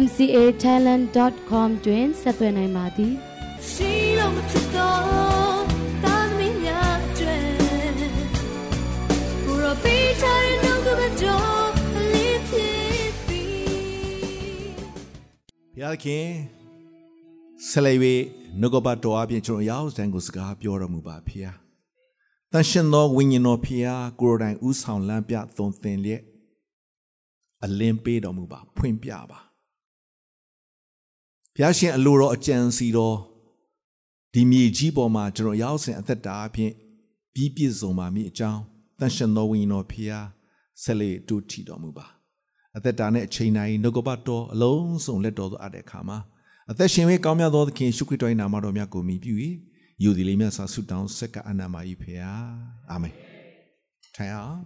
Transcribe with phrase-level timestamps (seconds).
[0.00, 3.12] mcatalent.com တွင်ဆက်သွယ်နိုင်ပါသည်
[3.70, 5.62] ရှိလို့မဖြစ်တော့
[6.04, 7.38] တာသမီးများကျွဲ
[9.44, 11.70] ဘူရောပေးချင်နှုတ်ကပတော်
[12.12, 13.44] လေးဖြစ်ပြီ
[15.74, 16.26] ဘုရားခင်
[17.68, 18.14] ဆလေဝေ
[18.60, 21.56] နှုတ်ကပတော်အပြင်ကျွန်တော်ရောက်စံကိုစကားပြောတော်မူပါဖျား
[22.52, 26.22] တန်ရှင်သောဝိညာဉ်တော်ဖျားကိုယ်တိုင်ဥဆောင်လမ်းပြသွန်သင်လျက်
[27.64, 29.51] အလင်းပေးတော်မူပါဖွင့်ပြပါ
[31.56, 33.16] ဘုရားရှင်အလိုတော်အကြံစီတော်
[34.34, 36.72] ဒီမြေကြီးပေါ်မှာကျွန်တော်ရောက်စဉ်အသက်တာအဖြစ်
[37.34, 38.60] ပြီးပြည့်စုံပါမည်အကြောင်း
[38.98, 40.26] တန်ရှင်တော်ဝိညာဉ်တော်ဖျား
[40.82, 42.06] ဆက်လက်တူထီတော်မူပါ
[42.76, 46.18] အသက်တာနဲ့အချိန်တိုင်းနှုတ်ကပတ်တော်အလုံးစုံလက်တော်သို့အပ်တဲ့အခါမှာ
[46.70, 49.34] အသက်ရှင်ဝေးကောင်းမြတ်သောသခင်ရှုခရစ်တော်၏နာမတော်မြတ်ကိုမြည်ပြု၍
[50.02, 52.46] ယူသည်လေးမြတ်စွာဆုတောင်းဆက်ကအနာမ၏ဖျား
[52.90, 53.14] အာမင်
[54.14, 54.58] ထိုင်အောင်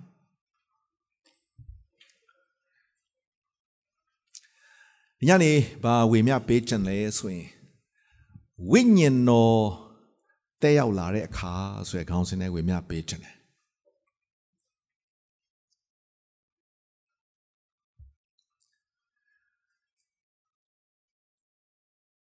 [5.25, 7.49] ညနေဘာဝေမျှပေးချင်လဲဆိုရင်
[8.71, 9.63] ဝိညာဉ်တော်
[10.63, 11.53] တက်ရောက်လာတဲ့အခါ
[11.89, 13.37] ဆိုရယ်ခေါင်းစဉ်နဲ့ဝေမျှပေးချင်တယ်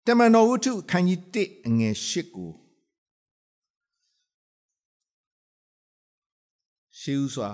[0.06, 2.50] တမန်တော်ဝတ္ထုခန်းကြီး1အငယ်8ကို
[6.98, 7.50] ရှေးဥစွာ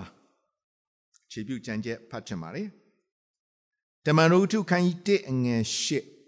[1.30, 2.58] ခြေပြုကြံချက်ဖတ်ချင်ပါတ
[4.02, 5.62] ယ်တမန်တော်ထုခန်းကြီး1အငယ်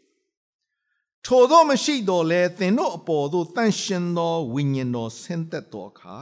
[0.08, 6.18] 8ထိုသောမရှိတော်လဲသင်တို့အပေါ်သို့တန်ရှင်သောဝိညာဉ်တော်ဆင်းသက်သောအခါ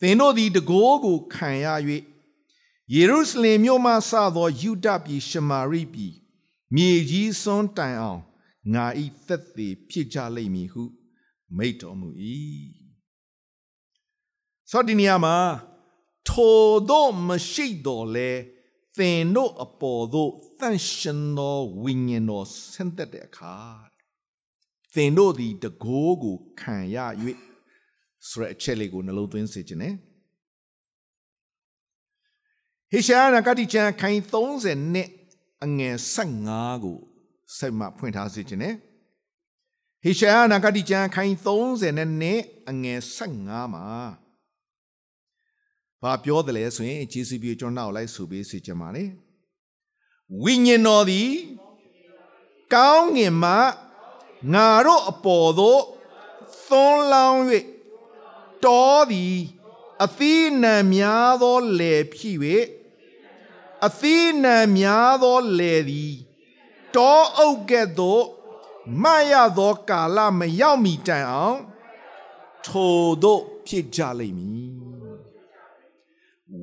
[0.00, 1.66] သင်တို့သည်တကိုးကိုခံရ၍
[2.94, 6.14] ယေရုရှလင်မြို့မှစသောယူဒပြည်ရှမာရိပြည်
[6.74, 8.22] မြေကြီးစွန်းတိုင်အောင်
[8.74, 10.82] ငါဤသက်သေဖြစ်ကြလိမ့်မည်ဟု
[11.56, 12.08] မိတ်တော်မူ၏
[14.70, 15.36] ဆိုဒီနီယာမှာ
[16.28, 18.30] ထိုသောမရှိတော်လဲ
[18.98, 23.56] သင်တို့အပေါ်သို့တန့်ရှင်သောဝိညာဉ်တော်ဆင်းသက်တဲ့အခါ
[24.94, 26.96] သင်တို့သည်တကိုးကိုခံရ၍
[28.28, 29.90] ဆိုတဲ့အချက်လေးကိုနှလုံးသွင်းစေခြင်း ਨੇ
[32.90, 35.08] ဟေရှာယနဂတိကျမ်းခိုင်30နှစ်
[35.64, 35.96] အငယ်
[36.44, 36.98] 15ကို
[37.56, 38.70] စိတ်မှဖွင့်ထားစေခြင်း ਨੇ
[40.02, 42.40] ဟေရှာယနဂတိကျမ်းခိုင်30နှစ်
[42.70, 43.00] အငယ်
[43.40, 43.86] 15မှာ
[46.02, 49.04] ဘာပြောတယ်လဲဆိုရင်ဂျေစုပြေကျွန်တော်နောက်လိုက်ဆိုပေးစီချင်ပါလေ
[50.42, 51.30] ဝိညာဉ်တော်သည်
[52.74, 53.52] ကောင်းငင်မှ
[54.52, 55.82] ငါတို့အပေါ်သို့
[56.68, 57.42] သွန်းလောင်း၍
[58.64, 59.36] တောသည်
[60.04, 62.36] အသီးနှံများသောလယ်ဖြစ်၍
[63.86, 66.14] အသီးနှံများသောလယ်သည်
[66.96, 68.24] တောအုပ်ကဲ့သို့
[69.02, 71.58] မရသောကာလမရောက်မီတိုင်အောင်
[72.66, 74.89] ထိုတို့ဖြစ်ကြလိမ့်မည်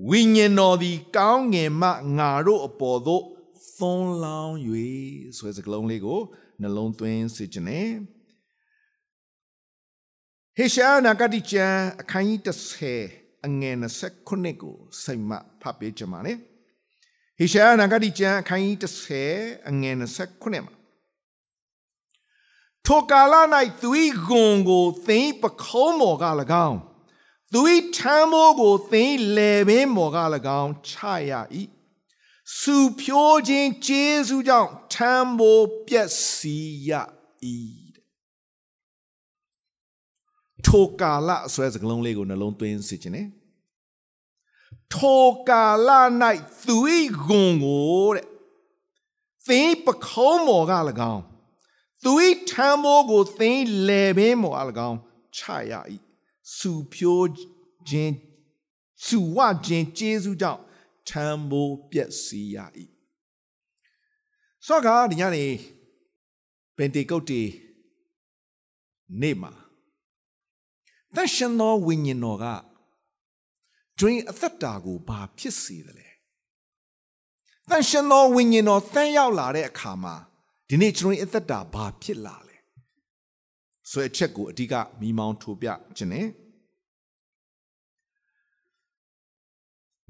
[0.07, 3.23] ဝိညာဉ်တော်သည်ကောင်းငင်မှငါတို့အပေါ်သို့
[3.77, 4.55] သွန်းလောင်း၍
[5.37, 6.19] ဆိုတဲ့စကားလုံးလေးကို
[6.61, 7.81] နှလုံးသွင်းစေခြင်း ਨੇ
[10.55, 12.39] ဟေရှာနာဂတိကျမ်းအခန်းကြီး
[12.95, 13.75] 30အငယ်
[14.19, 16.37] 29ကိုစိတ်မှဖတ်ပေးကြပါမယ်
[17.37, 18.77] ဟေရှာနာဂတိကျမ်းအခန်းကြီး
[19.25, 20.73] 30အငယ်29မှာ
[22.85, 23.35] ထိုကာလ၌
[23.81, 23.89] သူ၏
[24.27, 26.25] ဂုံကိုသိမ့်ပခုံးမော်က၎
[26.67, 26.79] င်း
[27.53, 27.61] သူ၏
[27.97, 30.17] ထမ်းမိုးကိုသင်လေပင်မော်က၎
[30.61, 30.95] င်းချ
[31.31, 31.33] ရ၏
[32.57, 36.91] စူဖြိုးခြင်းကျေးဇူးကြောင့်ထမ်းမိုးပျက်စီးရ၏
[40.65, 43.23] ထိုကာလအစွဲစကလုံးလေးကိုနှလုံးသွင်းစေခြင်း ਨੇ
[44.93, 45.89] ထိုကာလ၌
[46.67, 46.77] သူ၏
[47.25, 48.25] ဂုံကိုတဲ့
[49.47, 50.73] သင်ပခုံးမော်က၎
[51.13, 51.23] င်း
[52.03, 52.11] သူ၏
[52.49, 54.59] ထမ်းမိုးကိုသင်လေပင်မော်က၎
[54.89, 54.97] င်း
[55.37, 55.41] ချ
[55.71, 55.73] ရ၏
[56.55, 57.29] စူဖြိုး
[57.89, 58.13] ခြင်း
[59.05, 60.61] စူဝခြင်းကျေးဇူးကြောင့်
[61.07, 62.57] ထမ်းဖို့ပျက်စီးရ၏
[64.65, 65.45] ဆော့ကဒီညနေ
[66.75, 67.41] ပင်တေကုတ်တီ
[69.21, 69.51] နေ့မှာ
[71.15, 72.45] သရှင်သောဝိညာဉ်တော်က
[73.99, 76.09] ဒွင်အသက်တာကိုဘာဖြစ်စေတယ်လဲ
[77.69, 80.15] သရှင်သောဝိညာဉ်တော်တန်းရောက်လာတဲ့အခါမှာ
[80.67, 82.46] ဒီနေ့ကျွန်တော်အသက်တာဘာဖြစ်လာလဲ
[83.91, 85.67] ဆိုတဲ့အချက်ကိုအဓိကမိမောင်းထိုးပြ
[85.97, 86.21] ခြင်း ਨੇ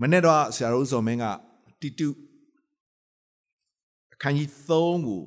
[0.01, 1.25] မနေ့တော့ဆရာတော်ဇော်မင်းက
[1.81, 2.09] တီတု
[4.13, 5.21] အခန်းကြီး3ကို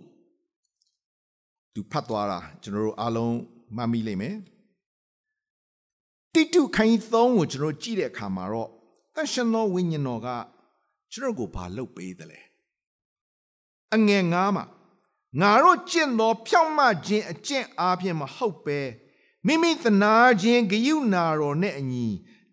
[1.74, 3.36] သူဖတ်သွားတာကျွန်တော်တို့အားလုံး
[3.76, 4.36] မှတ်မိလိမ့်မယ်
[6.34, 8.68] တိတုခိုင်းသုံးကိုကျွန်တော်ကြည့်တဲ့အခါမှာတော့
[9.14, 10.28] တန်ရှင်သောဝိညာဉ်တော်က
[11.12, 12.40] ကျွန်တော်ကိုဘာလုပ်ပေးသလဲ
[13.94, 14.64] အငယ်ငါးမှာ
[15.38, 18.80] ငါတို့ကျင့်သောဖြောင့်မခြင်းအကျင့်အားဖြင့်မဟုတ်ပဲ
[19.46, 22.08] မိမိသနာခြင်းဂယုဏတော်နဲ့အညီ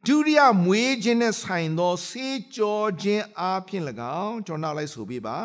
[0.05, 3.83] ဒုတိယမွေးခြင်းနဲ့ဆိုင်သောစေကြောခြင်းအားဖြင့်၎
[4.21, 5.37] င်းကျွန်တော်နောက်လိုက်ဆိုပြပါ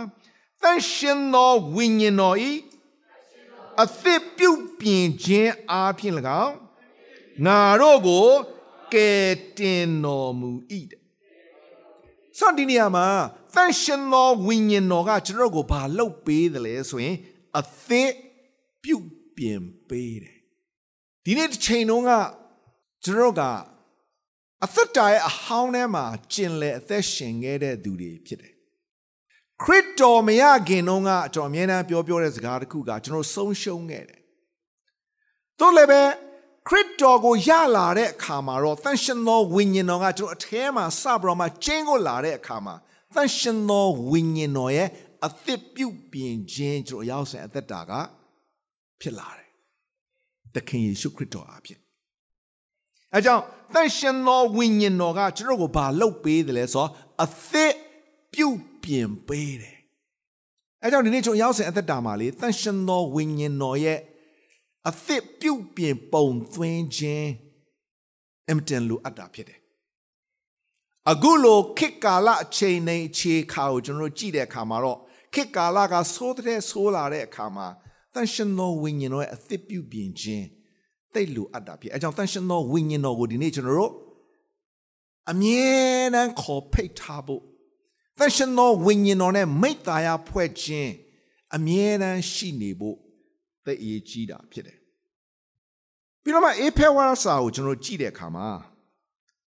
[0.63, 2.53] တန်ရှင်သောဝိညာဉ်တော်ဤ
[3.83, 4.51] အသစ်ပြု
[4.81, 6.15] ပြင်ခြင်းအားဖြင့်၎
[6.45, 6.55] င်း
[7.47, 8.29] ငါတို့ကို
[8.95, 10.51] ကယ်တင်တော်မူ၏
[10.91, 11.01] တဲ့
[12.39, 13.07] ဆိုတော့ဒီနေရာမှာ
[13.55, 17.17] တန်ရှင်သောဝိညာဉ်တော်ကကျွန်တော်ကိုဘာလုပ်ပေးတယ်လဲဆိုရင်
[17.59, 18.11] အသစ်
[18.83, 18.97] ပြု
[19.37, 20.39] ပြင်ပေးတယ်
[21.25, 22.11] ဒီနေ့တစ်ချိန်လုံးက
[23.05, 23.43] ကျွန်တော်က
[24.65, 28.55] အသက်တာရဲ့အဟောင်းထဲမှာကျင်လေအသက်ရှင်ခဲ့တဲ့သူတွေဖြစ်တယ်
[29.63, 34.21] ခရစ်တော်မရခင်တုန်းကကျွန်တော်အမြဲတမ်းပြောပြောတဲ့စကားတစ်ခုကကျွန်တော်ဆုံးရှုံးခဲ့တယ်
[35.61, 36.03] တို့လည်းပဲ
[36.69, 42.75] ခရစ်တော်ကိုရလာတဲ့အခါမှာတော့တန်ရှင်သောဝိညာဉ်တော်ကကျွန်တော်အထဲမှာစပြီးတော့မှကျင်းကိုလာတဲ့အခါမှာ
[43.15, 44.89] တန်ရှင်သောဝိညာဉ်တော်ရဲ့
[45.27, 47.93] အသစ်ပြုပြင်ခြင်းကျွန်တော်ရောက်စဉ်အသက်တာက
[49.01, 49.51] ဖြစ်လာတယ်။
[50.55, 51.79] သခင်ယေရှုခရစ်တော်အဖြစ်
[53.15, 53.43] အဲကြောင့်
[53.75, 56.91] တန်ရှင်သောဝိညာဉ်တော်ကကျွန်တော်ကိုဘာလုပ်ပေးတယ်လဲဆိုတော့
[57.25, 57.75] အသစ်
[58.35, 58.49] ပြု
[58.85, 59.79] ပြင်ပေးတယ်။
[60.83, 63.99] အဲကြောင့်ဒီနေ့ကျွန်တော်ရောက်စဉ်အသက်တာမှာလေတန်ရှင်သောဝိညာဉ်တော်ရဲ့
[64.89, 67.29] အသစ်ပြုပြင်ပုံသွင်းခြင်း
[68.51, 69.62] အမတန်လိုအပ်တာဖြစ်တယ်
[71.11, 74.99] အခုလိုခေတ်ကာလအချိန်နဲ့အခြေခါကိုကျွန်တော်တို့ကြည့်တဲ့အခါမှာတော့
[75.33, 77.67] ခေတ်ကာလကသိုးတဲ့ဆိုးလာတဲ့အခါမှာ
[78.15, 80.47] တန်ရှင်သောဝိညာဉ်တော်ရဲ့အသစ်ပြုပြင်ခြင်း
[81.15, 83.93] တိတ်လိုအပ်တာဖြစ်အဲကြောင့်တန်ရှင်သောဝိညာဉ်တော်ကိုဒီနေ့ကျွန်တော်တို့
[85.31, 85.67] အမြဲ
[86.15, 87.43] တမ်းခေါ်ဖိတ်ထားဖို့
[88.19, 90.93] တန်ရှင်သောဝိညာဉ်တော်နဲ့မိတ္တာရဖွဲ့ခြင်း
[91.55, 92.97] အမြဲတမ်းရှိနေဖို့
[93.65, 94.79] သိအရေးကြီးတာဖြစ်တယ်
[96.23, 98.49] ပြီးတော့မှအေဖေဝါစာကိုကျွန်တော်ကြည့်တဲ့အခါမှာ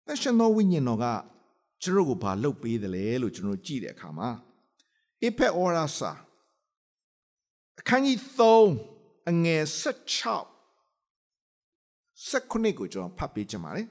[0.06, 1.06] တန်ရှင်သောဝိညာဉ်တော်က
[1.82, 4.28] ကျွန်တော်ကိုဘာလုပ်ပေးတယ်လဲလို့ကျွန်တော်ကြည့်တဲ့အခါမှာ
[5.22, 6.10] အေဖေဝါစာ
[7.80, 8.18] အခန်းကြီး
[8.68, 10.54] 3အငယ်16
[12.30, 13.86] 19ကိုကျွန်တော်ဖတ်ပေးချင်ပါတယ်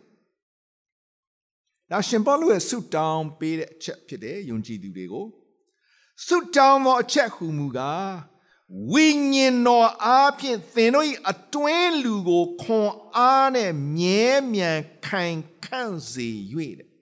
[1.91, 5.25] ဒါရှင်ပေါလုရဲ့ဆုတောင်းပေးတဲ့အချက်ဖြစ်တယ်ယုံကြည်သူတွေကို
[6.25, 8.11] ဆုတောင်းသောအချက်ဟူမူကား
[8.91, 14.71] ဝိညာဉ်တော်အားဖြင့်သင်တို့၏အတွင်းလူကိုခွန်အားနဲ့မြဲမြံ
[15.05, 16.29] ခိုင်ခန့်စေ၍
[16.79, 16.92] တဲ့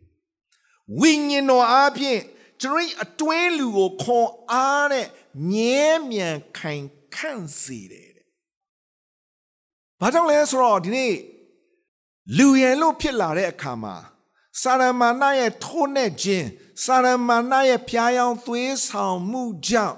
[0.99, 2.21] ဝိညာဉ်တော်အားဖြင့်
[2.61, 5.07] ကျွန်တော်၏အတွင်းလူကိုခွန်အားနဲ့
[5.51, 6.85] မြဲမြံခိုင်
[7.15, 8.27] ခန့်စေတယ်တဲ့
[9.99, 11.15] ဘာကြောင့်လဲဆိုတော့ဒီနေ့
[12.37, 13.95] လူရယ်လို့ဖြစ်လာတဲ့အခါမှာ
[14.61, 16.47] စာရမဏရဲ့ထိုးနဲ့ခြင်း
[16.83, 19.97] စာရမဏရဲ့ဖျားယောင်းသွေးဆောင်မှုကြောင့်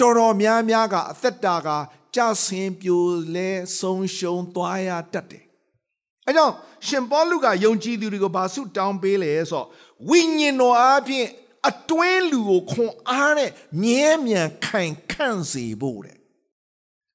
[0.00, 1.68] တော်တော်များများကအသက်တာက
[2.14, 3.04] ကြဆင်းပြို
[3.34, 5.44] လဲဆုံးရှုံးသွားရတတ်တယ်။
[6.26, 6.54] အဲကြောင့်
[6.86, 9.66] ရှင်ပေါလုကယုံကြည်သူတွေကိုဘာဆုတောင်းပေးလဲဆိုတော့
[10.10, 11.28] ဝိညာဉ်တော်အားဖြင့်
[11.68, 13.50] အတွင်းလူကိုခွန်အားနဲ့
[13.82, 16.16] မြဲမြံခိုင်ခန့်စေဖို့တဲ့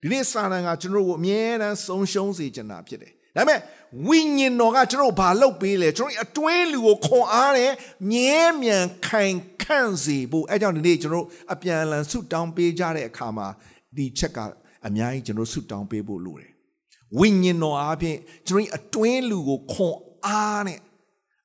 [0.01, 3.59] ဒီနေ့စာတန်ကကျွန်တော်တို့ကိုအမြဲတမ်းဆုံးရှုံးစေချင်တာဖြစ်တယ်ဒါပေမဲ့
[4.07, 7.71] ဝိညာဉ်တော်ကကျွန်တော်ဘာလုပ်ပေးလဲကျွန်တော်အတွင်းလူကိုခွန်အားနဲ့
[8.11, 13.47] မြဲမြံခိုင်ခန့်စေဖို့အဲကြောင့်ဒီနေ့ကျွန်တော်အပြန်အလှန်ဆုတောင်းပေးကြတဲ့အခါမှာ
[13.95, 14.39] ဒီချက်က
[14.87, 16.51] အများကြီးကျွန်တော်ဆုတောင်းပေးဖို့လိုတယ်
[17.19, 19.95] ဝိညာဉ်တော်အားဖြင့်ကျွန်တော်အတွင်းလူကိုခွန်
[20.25, 20.79] အားနဲ့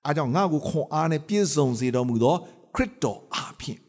[0.06, 2.36] အားကြောင့်ငါ့ကိုခွန်အားနဲ့ပြည့်စုံစေတော်မူသော
[2.74, 3.80] ခရစ်တော်အားဖြင့်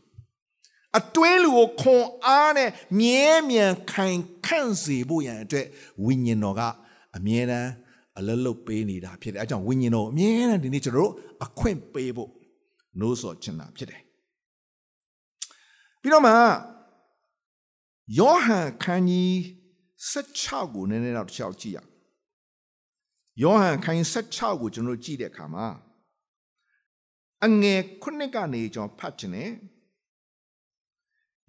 [0.97, 2.69] အတွင်းလူကိုခွန်အားနဲ့
[2.99, 5.65] မြဲမြံခိုင်ခန့်စေဖို့ရန်အတွက်
[6.05, 6.61] ဝိညာဉ်တော်က
[7.17, 7.69] အမြဲတမ်း
[8.17, 11.11] အလလုတ်ပေးနေတာဖြစ်တယ်အဲကြောင့်ဝိညာဉ်တော်အမြဲတမ်းဒီနေ့ကျွန်တော်တို့
[11.45, 12.29] အခွင့်ပေးဖို့
[12.99, 14.01] နှိုးဆော်ချင်တာဖြစ်တယ်
[16.01, 16.33] ပြီးတော့မှ
[18.19, 19.31] ယောဟန်ခန်းကြီး
[20.11, 21.79] 16ကိုနည်းနည်းတော့တစ်ချောက်ကြည့်ရ
[23.41, 25.67] ယောဟန်ခန်းကြီး16ကိုကျွန်တော်ကြည့်တဲ့အခါမှာ
[27.45, 29.51] အငယ်ခုနှစ်ကနေကျွန်တော်ဖတ်ခြင်းနဲ့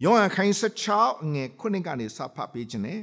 [0.04, 3.00] ယောဟန်ခန်း16အငယ်ခုနှစ်ကနေစဖတ်ပေးခြင်းနဲ့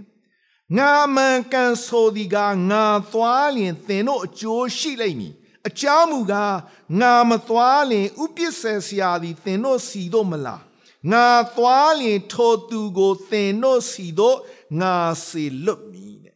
[0.77, 2.37] ငါမှန်ကန်ဆိုသည်က
[2.71, 5.33] ငါသွားလျင်သင်တို့အကျိုးရှိလိမ့်မည်
[5.67, 6.55] အကြောင်းမူကား
[6.99, 10.63] ငါမသွားလျင်ဥပစ္စေဆရာသည်သင်တို့စီတို့မလား
[11.11, 14.37] ငါသွားလျင်ထိုသူကိုသင်တို့စီတို့
[14.81, 14.95] ငါ
[15.27, 16.35] စေလွတ်မည်တဲ့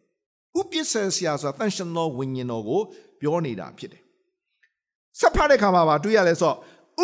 [0.60, 2.82] ဥပစ္စေဆရာဆိုတာတန်ရှင်သောဝိညာဉ်တော်ကို
[3.20, 4.03] ပြောနေတာဖြစ်တယ်
[5.20, 6.54] ဆက်ဖတ်တဲ့ခါမှာပါတွေ့ရလဲဆို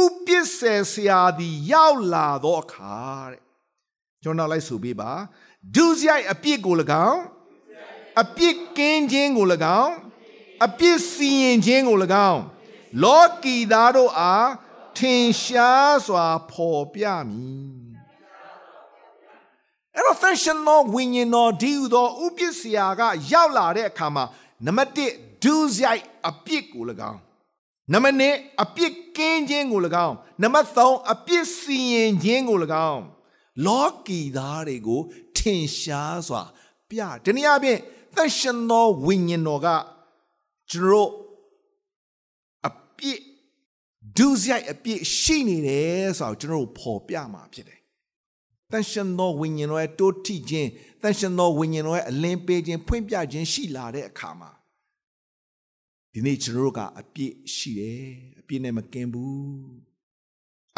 [0.04, 2.96] ဥပစ္စေဆရာသည်ရောက်လာသောအခါ
[3.32, 3.42] တဲ့
[4.24, 5.12] ကျွန်တော်လိုက်ဆိုပေးပါ
[5.76, 6.76] ဒုစရိုက်အပြစ်ကို၎
[7.10, 7.22] င်း
[8.22, 9.46] အပြစ်ကင်းခြင်းကို၎
[9.82, 9.94] င်း
[10.66, 11.98] အပြစ်စီရင်ခြင်းကို၎
[12.30, 12.42] င်း
[13.04, 14.50] လောကီသားတို့အား
[14.98, 17.86] ထင်ရှားစွာဖော်ပြမည်
[19.96, 24.24] အဲ့တော့ function သောဝိညာဉ်တော်ဒီဟူသောဥပစ္စရာကရောက်လာတဲ့အခါမှာ
[24.66, 27.25] နံပါတ်1ဒုစရိုက်အပြစ်ကို၎င်း
[27.94, 32.58] နံပါတ်2အပြစ်ကင်းခြင်းကို၎င်းနံပါတ်3အပြစ်စီရင်ခြင်းကို၎
[32.92, 33.04] င်း
[33.66, 35.02] လောကီသားတွေကို
[35.38, 36.44] ထင်ရှားစွာ
[36.90, 37.80] ပြတနည်းအားဖြင့်
[38.16, 39.68] function သောဝိညာဉ်တော်က
[40.72, 41.10] ကျွန်တော်တို့
[42.68, 43.20] အပြစ်
[44.18, 47.80] ဒုစရိုက်အပြစ်ရှိနေတယ်ဆိုတော့ကျွန်တော်တို့ပေါ်ပြမှာဖြစ်တယ်
[48.72, 50.70] တန်ရှင်သောဝိညာဉ်တော်ရဲ့တိုးထိခြင်း
[51.02, 54.52] တန်ရှင်သောဝိညာဉ်တော်ရဲ့အလင်းပေးခြင်းဖွင့်ပြခြင်းရှိလာတဲ့အခါမှာ
[56.18, 58.06] ဒီနေ့ကျွန်တော်တို့ကအပြစ်ရှိတယ်
[58.40, 59.46] အပြစ်နဲ့မကင်းဘူး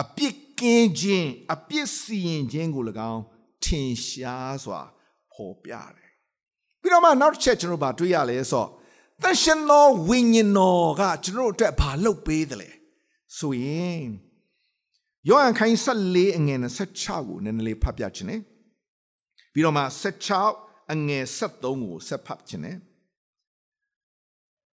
[0.01, 3.23] အပြစ်ကင်းခြင်းအပြစ်စီရင်ခြင်းကို၎င်း
[3.63, 4.81] ထင်ရှားစွာ
[5.33, 6.11] ပေါ်ပြတယ်
[6.81, 8.69] ပြီးတော့မှနောက်တစ်ချက်ကျွန်တော်ဗာတွေ့ရလဲဆိုတော့
[9.23, 12.69] တန်ရှင်သောဝိညာဉ်တော်ကကျွန်တော်တို့အတွက်ဘာလုပ်ပေးတယ်လဲ
[13.37, 14.03] ဆိုရင်
[15.27, 16.59] ယောဟန်ခိုင်း14အငယ်
[16.97, 18.35] 26ကိုနည်းနည်းလေးဖတ်ပြခြင်း ਨੇ
[19.53, 19.83] ပြီးတော့မှ
[20.37, 22.71] 16အငယ်73ကိုဆက်ဖတ်ခြင်း ਨੇ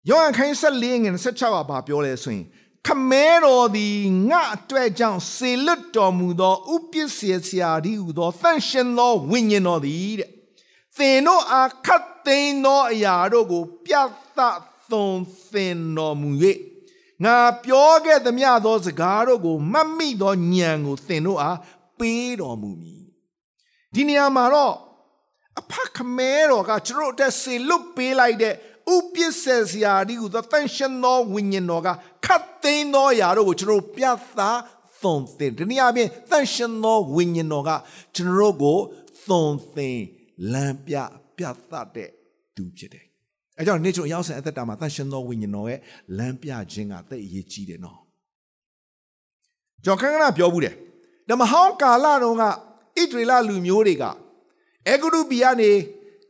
[0.08, 2.44] ယောဟန်ခိုင်း14အငယ်26ကဘာပြောလဲဆိုရင်
[2.87, 3.99] ခမဲတော်သည်
[4.30, 10.30] ငါအတွက်ကြောင့်စေလွတ်တော်မူသောဥပစ္စေဆရာဒီဟူသောတန်ရှင်သောဝိညာဉ်တော်သည်တဲ့
[10.96, 13.94] သင်တို့အားခတ်သိမ်းသောအရာတို့ကို ပြ
[14.37, 14.38] သ
[14.90, 15.18] သွန်
[15.52, 16.30] သင်တော်မူ၍
[17.25, 21.58] ငါပြောခဲ့သမျှသောစကားတို့ကိုမှတ်မိသောဉာဏ်ကိုသင်တို့အား
[21.99, 23.04] ပေးတော်မူမည်
[23.94, 24.75] ဒီနေရာမှာတော့
[25.61, 28.54] အဖခမဲတော်ကကျွန်တော်တို့ဆေလွတ်ပေးလိုက်တဲ့
[28.92, 31.88] ဥပစ္စေစရာဒီကိုတန်ရှင်သောဝိညာဉ်တော်က
[32.24, 34.04] ခတ်သိမ်းသောအရာတို့ကိုကျွန်တော်တို့ပြ
[34.38, 34.40] သ
[35.02, 37.70] သွန်သင်ဒီနေရာပြင်တန်ရှင်သောဝိညာဉ်တော်က
[38.14, 40.00] ကျွန်တော်တို့ကိုသွန်သင်
[40.52, 40.94] လမ်းပြ
[41.36, 42.08] ပြသတဲ့
[42.56, 43.04] သူဖြစ်တယ်
[43.58, 45.80] အဲကြောင့်နေ့ချုပ်ရောက်စံအသက်တာမှာတန်ရှင်သောဝိညာဉ်တော်ရဲ့
[46.18, 47.98] လမ်းပြခြင်းကသိအရေးကြီးတယ်နော်
[49.84, 50.74] ကျွန်တော်ခဏခဏပြောဘူးတယ်
[51.28, 52.48] ဓမ္မဟောင်းကာလတုန်းကဣ
[53.10, 54.04] ဒရေလလူမျိုးတွေက
[54.88, 55.70] အေဂရုပီကနေ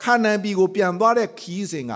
[0.02, 1.92] ခါနန်ပြည်ကိုပြန်သွားတဲ့ခီးစဉ်က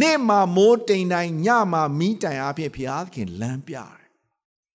[0.00, 3.98] နေ့မှာမိုးတိမ်တိုင်းညမှာမီးတိုင်အဖြစ်ဘုရားသခင်လမ်းပြတယ်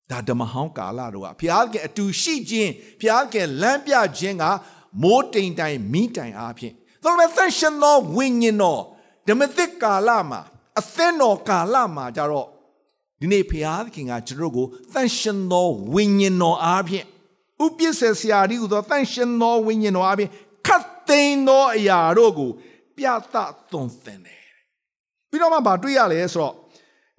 [0.10, 4.46] ဒါဓမ္မဟောင်းကာလတို့ကဘုရားသခင်အတူရှိခြင်းဘုရားသခင်လမ်းပြခြင်းက
[5.04, 8.82] မိုးတိမ်တိုင်းမီးတိုင်အဖြစ်ဒါပေမဲ့သန့်ရှင်သောဝိညာဉ်တော်
[9.28, 10.42] ဓမ္မသစ်ကာလမှာ
[10.80, 12.48] အသင်းတော်ကာလမှာကြတော့
[13.20, 17.06] ဒီနေ့ဖျားသခင်ကကျွန်တော်ကိုတန်ရှင်သောဝိညာဉ်တော်အားဖြင့်
[17.64, 20.32] ဥပစ္စေဆရာဒီဟူသောတန်ရှင်သောဝိညာဉ်တော်အားဖြင့်
[20.68, 22.52] ခတ်သိမ်းသောအရာတို့ကို
[22.98, 23.36] ပြသ
[23.72, 24.43] သွန်သင်တယ်
[25.34, 26.54] ပြီးတော့မှဗာတွေ့ရလဲဆိုတော့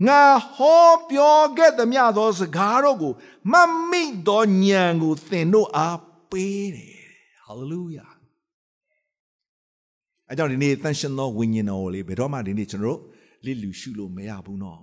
[0.06, 0.22] ငါ
[0.54, 3.12] ဟောပြောခဲ့သမျှသောစကားတို့ကို
[3.52, 3.54] မ
[3.90, 7.04] မိသောဉာဏ်ကိုသင်တို့အားပေးတယ်
[7.46, 8.06] ဟာလေလုယာ
[10.28, 13.00] အဲကြောင့်ဒီနေ့သန့်ရှင်သောဝိညာဉ်တော်ကိုလေဘယ်တော့မှဒီနေ့ကျွန်တော်တို့
[13.44, 14.80] လစ်လူရှုလို့မရဘူးနော်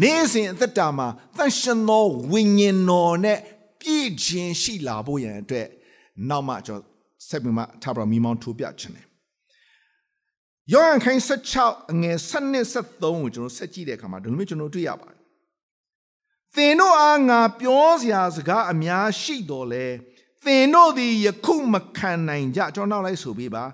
[0.00, 3.38] နေ့စဉ်အသက်တာမှာသန့်ရှင်သောဝိညာဉ်တော်နဲ့
[3.80, 5.66] ပြည့်ခြင်းရှိလာဖို့ရန်အတွက်
[6.28, 6.92] နောက်မှကျွန်တော်
[7.28, 9.06] ဆက်ပြီးမှထားပြမိမောင်းထိုးပြခြင်းတယ်
[10.70, 11.22] ယောဟန်ခိုင်း
[11.56, 15.18] 16အငယ်7နဲ့73ကိုကျွန်တော်ဆက်ကြည့်တဲ့အခါမှာဒီလိုမျိုးကျွန်တော်တွေ့ရပါတယ်
[16.54, 19.86] သင်တို့အားငါပြောစရာစကားအများရှိတော်လဲ
[20.44, 23.64] သင်တို့သည်ယခုမခံနိုင်ကြကျွန်တော်နောက်လိုက်ဆိုပေးပါ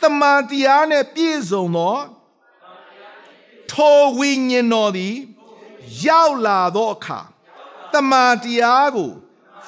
[0.00, 1.96] တမန်တရားနဲ့ပြည့်စုံသော
[3.72, 5.14] ထိုဝိညာဉ်တော်သည်
[6.06, 7.20] ရောက်လာသောအခါ
[7.92, 9.12] တမန်တရားကို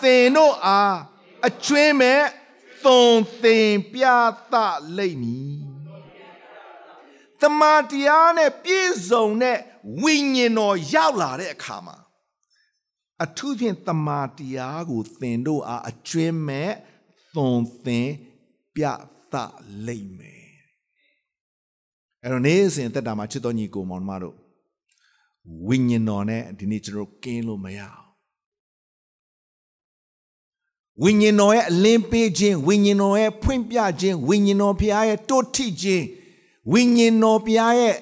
[0.03, 0.97] သင်တို့အား
[1.47, 2.23] အကျွင်းမဲ့
[2.85, 4.05] သွန်သင်ပြ
[4.53, 4.55] သ
[4.97, 5.70] လိမ့်မည်
[7.43, 9.59] တမန်တရားနဲ့ပြည့်စုံတဲ့
[10.03, 11.97] ဝိညာဉ်တော်ရောက်လာတဲ့အခါမှာ
[13.25, 16.73] အထူးဖြင့်တမာတရားကိုသင်တို့အားအကျွင်းမဲ့
[17.35, 18.09] သွန်သင်
[18.75, 18.85] ပြ
[19.33, 19.35] သ
[19.87, 20.47] လိမ့်မယ်
[22.23, 24.37] အဲ့တော့နေ့စဉ်တက်တာမှာချစ်တော်ညီကိုမောင်မတို့
[25.69, 28.11] ဝိညာဉ်တော်နဲ့ဒီနေ့ကျွန်တော်ကင်းလို့မရအောင်
[31.03, 36.05] ဝိညာဉ်တော်ရဲ့အလင်းပေးခြင်းဝိညာဉ်တော်ရဲ့ဖွင့်ပြခြင်းဝိညာဉ်တော်ဖရားရဲ့တိုးထိခြင်း
[36.73, 37.97] ဝိညာဉ်တော်ဖရားရဲ့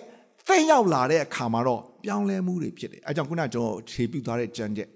[0.46, 4.88] သက်ရောက်လာတဲ့အခါမှာတော့ပြောင်းလဲမှုတွေဖြစ်တယ်အဲကြောင့်ခုနကျွန်တော်ခြေပြုထားတဲ့ကြံချက်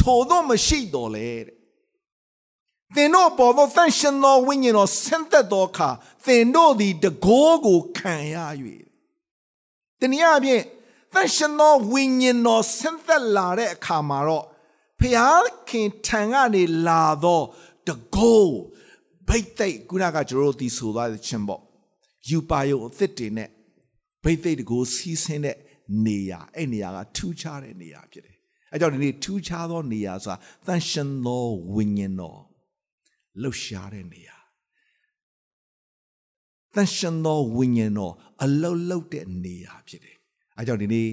[0.00, 1.54] ထိုတော့မရှိတော့လေတဲ့
[2.94, 5.90] သင်တို့ပေါ်သောသန့်ရှင်သောဝိညာဉ်တော်ဆင်းသက်သောအခါ
[6.24, 8.36] သင်တို့သည်တကိုးကိုခံရ၍
[10.00, 10.64] တနည်းအားဖြင့်
[11.12, 14.44] သန့်ရှင်သောဝိညာဉ်တော်ဆင်းသက်လာတဲ့အခါမှာတော့
[15.00, 17.42] ဖျားခင်ထံကနေလာသော
[17.88, 18.54] တကိုး
[19.28, 21.63] ဘိတ်သိက်ခုနကကျွန်တော်တို့ဒီဆိုသွားတဲ့ချင်းပေါ့
[22.28, 23.48] ယူပါယုံအစ်စ်တွေနဲ့
[24.22, 25.56] ဘိတ်သိက်တကိုးစီးဆင်းတဲ့
[26.06, 28.36] နေရာအဲ့နေရာကထူးခြားတဲ့နေရာဖြစ်တယ်
[28.72, 32.40] အဲကြောင့်ဒီနေ့ထူးခြားသောနေရာဆိုတာသန့်ရှင်သောဝိညာဉ်တော်
[33.42, 34.36] လှုပ်ရှားတဲ့နေရာ
[36.74, 40.16] သန့်ရှင်သောဝိညာဉ်တော်အလုတ်လုတ်တဲ့နေရာဖြစ်တယ်
[40.58, 41.08] အဲကြောင့်ဒီနေ့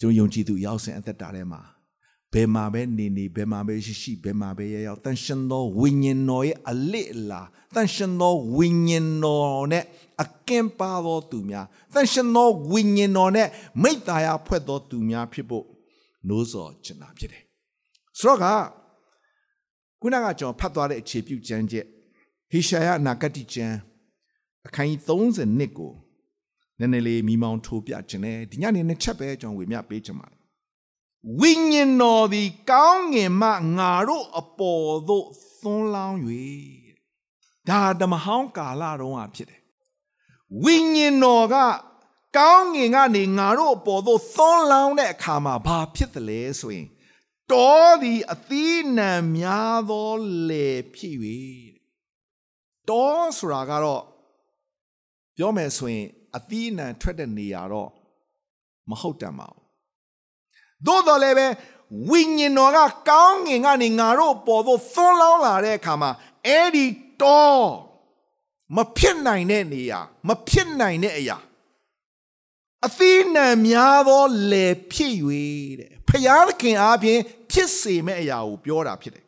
[0.00, 1.60] ကျွန်တော်ယုံကြည်သူရောက်စဉ်အသက်တာထဲမှာ
[2.32, 7.42] ဘယ်မှာပဲနေနေဘယ်မှာပဲရှိရှိဘယ်မှာပဲရရောက်တန်ရှင်သောဝိညာဉ်တော်ရဲ့အလစ်အလာ
[7.74, 9.84] တန်ရှင်သောဝိညာဉ်တော်နဲ့
[10.22, 13.48] အကင်ပါသောသူများတန်ရှင်သောဝိညာဉ်တော်နဲ့
[13.82, 15.64] မိတ္တာယဖွဲ့သောသူများဖြစ်ဖို့
[16.28, 17.42] နိုးစော်ချင်တာဖြစ်တယ်
[18.18, 18.44] ဆိုတော့က
[20.00, 21.86] ခုနကကျွန်တော်ဖတ်သွားတဲ့အခြေပြုကျမ်းချက်
[22.50, 23.76] ဟေရှာယနာဂတိကျမ်း
[24.66, 25.92] အခန်းကြီး30နှစ်ကို
[26.78, 30.39] နည်းနည်းလေးမိမောင်းထိုးပြခြင်းနဲ့ဒီညနေနှစ်ချက်ပဲကျွန်တော်ဝေမျှပေးချင်ပါတယ်
[31.38, 35.26] ဝိညာဉ်တော်သည်ကောင်းငင်မှငါတို့အပေါ်သို့
[35.60, 36.18] သွန်းလောင်း၍
[37.68, 39.62] ဒါဓမ္မဟောင်းကာလတုန်းကဖြစ်တယ်
[40.62, 41.56] ဝိညာဉ်တော်က
[42.36, 46.86] ကောင်းငင်ကနေငါတို့အပေါ်သို့သွန်းလောင်းတဲ့အခါမှာဘာဖြစ်တယ်လဲဆိုရင်
[47.52, 50.10] တောသည်အသီးနှံများသော
[50.48, 51.16] လေဖြစ်၍
[52.88, 54.04] တောဆိုတာကတော့
[55.36, 57.90] ပြောမယ်ဆိုရင်အသီးနှံထွက်တဲ့နေရာတော့
[58.90, 59.59] မဟုတ်တတ်ပါဘူး
[60.86, 61.46] သို့တော်လည်းပဲ
[62.08, 66.10] ဝိညာဉ်တော်ကကောင်းငင်ကနေငါတို့ပေါ်သို့သွန်းလောင်းလာတဲ့အခါမှာ
[66.46, 66.86] အဲ့ဒီ
[67.22, 67.54] တော
[68.76, 71.38] မဖြစ်နိုင်တဲ့နေရာမဖြစ်နိုင်တဲ့အရာ
[72.86, 75.14] အသီးနှံများသောလေဖြစ်၍
[75.80, 77.20] တဲ့ဖျားသခင်အားဖြင့်
[77.50, 79.24] ဖြစ်စေမဲ့အရာကိုပြောတာဖြစ်တယ်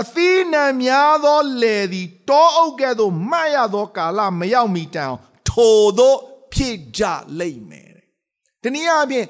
[0.00, 5.16] အသီးနှံများသောလေသည်တောအုပ်ကဲ့သို့မှတ်ရသောကာလမရောက်မီတိုင်
[5.50, 6.14] ထိုသော
[6.54, 7.02] ဖြစ်ကြ
[7.38, 7.90] လိမ့်မယ်
[8.62, 9.26] တဲ့တနည်းအားဖြင့်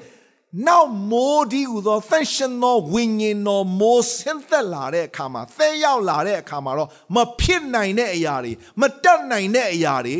[0.66, 10.16] နောက်မိုးဒီဟူသော fashion သောဝိညာဉ်တော်မိုးဆင်းသက်လာတဲ့အခါမှာသဲရောက်လာတဲ့အခါမှာတော့မဖြစ်နိုင်တဲ့အရာတွေမတက်နိုင်တဲ့အရာတွေ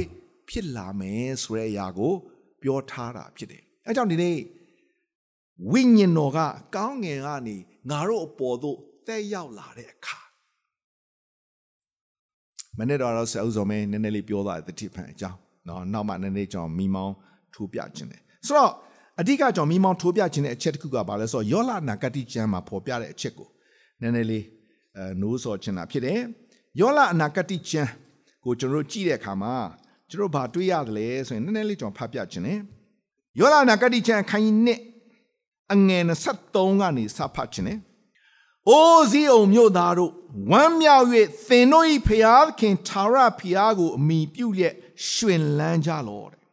[0.49, 2.13] ဖြစ်လာမယ်ဆိုတဲ့အရာကို
[2.63, 4.39] ပြောထားတာဖြစ်တယ်အဲကြောင့်ဒီနေ့
[5.73, 6.39] ဝိညာဉ်တော်က
[6.77, 7.57] ကောင်းငင်ကနေ
[7.91, 8.77] ငါတို့အပေါ်သို့
[9.07, 10.21] သဲရောက်လာတဲ့အခါ
[12.79, 17.15] မနေ့တော့ဆရာဦးဇော်မင်းနည်းနည်းလေးပြောတာတတိဖန်အကြောင်းเนาะနောက်မှနည်းနည်းကြောင်မိမောင်း
[17.55, 18.73] ထိုးပြခြင်းတယ်ဆိုတော့
[19.20, 23.48] အဓိကကြောင့်မိမောင်းထိုးပြခြင်းတဲ့အချက်တစ်ခုကဘာလဲဆိုတော့ယောလနာဂတိကျမ်းမှာဖော်ပြတဲ့အချက်ကို
[24.02, 24.46] နည်းနည်းလေး
[24.98, 26.20] အဲနိုးစော်ခြင်းတာဖြစ်တယ်
[26.80, 27.92] ယောလအနာဂတိကျမ်း
[28.44, 29.54] ကိုကျွန်တော်တို့ကြည့်တဲ့အခါမှာ
[30.10, 32.60] ကျွန်တော်ဘာတွေးရတယ်လဲဆိုရင်နည်းနည်းလေးကျွန်တော်ဖတ်ပြခြင်းတယ်
[33.40, 34.56] ယောလနာဂတိကျမ်းအခန်းကြီး
[35.26, 37.80] 1အငယ်23ကနေစဖတ်ခြင်းတယ်
[38.70, 40.12] အိုးစည်းအောင်မြို့သားတို့
[40.52, 41.06] ဝမ်းမြောက်၍
[41.48, 44.76] သင်တို့၏ဖျားခင်သာရဖျားကိုအမိပြုလျက်
[45.10, 46.45] ရှင်လန်းကြလောတဲ့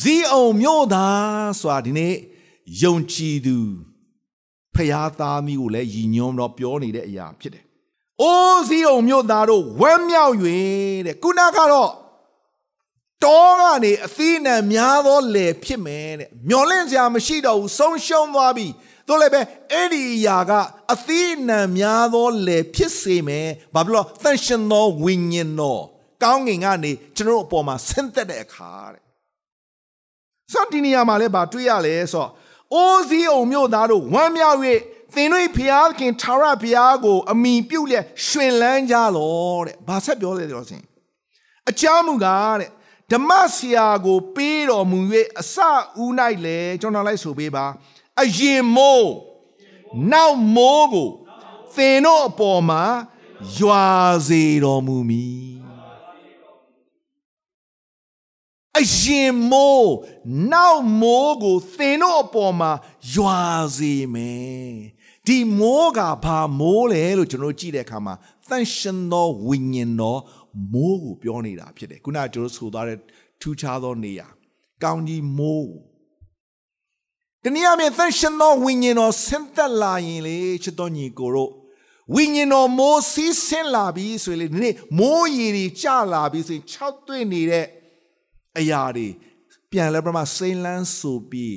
[0.00, 2.14] ဇီးအောင်မြို့သားဆိုတာဒီနေ့
[2.82, 3.56] ယုံကြည်သူ
[4.74, 7.64] ဖျားသားမျိုးကိုလည်းယဉ်ညွန်းတော့ပြောနေတဲ့အရာဖြစ်တယ်။
[8.22, 10.34] အိုးဇီးအောင်မြို့သားတို့ဝမ်းမြောက်၍
[11.06, 11.90] တဲ့ခုနကတော့
[13.24, 18.66] တောကနေအသီးနှံများသောလေဖြစ်မယ်တဲ့မျောလင့်စရာမရှိတော့ဘူးဆုံးရှုံးသွားပြီ
[19.08, 19.40] တို့လည်းပဲ
[19.72, 20.52] အဲ့ဒီအရာက
[20.92, 25.82] အသီးနှံများသောလေဖြစ်စေမယ်ဘာဖြစ်လို့သန့်ရှင်သောဝိညာဉ်တော်
[26.22, 29.05] ကောင်းငင်ကနေကျွန်တော်အပေါ်မှာဆင်းသက်တဲ့အခါတဲ့
[30.52, 32.30] ဆိုတော့ဒီနေရာမှာလည်းဗာတွေ့ရလဲဆိုတော့
[32.74, 34.58] အိုးစည်းအောင်မြို့သားတို့ဝမ်းမြောက်၍
[35.14, 40.82] သင်တို့ဖျားခင်ထာဝရဘုရားကို အမိပြုတ်လျက်ရှင်လန်းကြလောတဲ့ဘာဆက်ပြောလဲတော့စင်
[41.68, 42.70] အချမ်းမူကားတဲ့
[43.12, 44.98] ဓမ္မဆရာကိုပေးတော်မူ၍
[45.40, 45.56] အစ
[46.00, 46.10] ဦး၌
[46.44, 47.66] လေကျွန်တော်လိုက်ဆိုပေးပါ
[48.22, 49.10] အရင်မိုး
[50.12, 51.10] နောက်မိုးကို
[51.74, 52.82] သင်တို့အပေါ်မှာ
[53.58, 53.86] ရွာ
[54.28, 55.55] စေတော်မူမည်
[58.78, 59.92] အရင်မိုး
[60.52, 62.72] နောက်မိုးကိုသင်တို့အပေါ်မှာ
[63.14, 63.42] ရွာ
[63.76, 64.74] စေမယ်
[65.26, 68.14] ဒီမိုးကဘာမိုးလဲလို့ကျွန်တော်ကြည့်တဲ့အခါမှာ
[68.48, 70.20] သန့်ရှင်သောဝိညာဉ်တော်
[70.72, 72.98] မိုးကိုပြောနေတာဖြစ်တယ်ခုနကကျွန်တော်ဆိုသွားတဲ့
[73.40, 74.28] ထူးခြားသောနေရာ
[74.82, 75.70] ကောင်းကြီးမိုး
[77.42, 81.50] တနည်းအားဖြင့်သန့်ရှင်သောဝိညာဉ်တော်ဆင်းသက်လာရင်လေချစ်တော်ညီကိုတို့
[82.14, 86.74] ဝိညာဉ်တော်မိုးစီးဆင်းလာပြီဆိုရင်လေဒီနေ့မိုးရေတွေကျလာပြီဆိုရင်၆
[87.06, 87.66] တွေ့နေတဲ့
[88.58, 89.08] အရာတွေ
[89.70, 91.56] ပြန်လဲပြမစိမ့်လန်းဆိုပြီး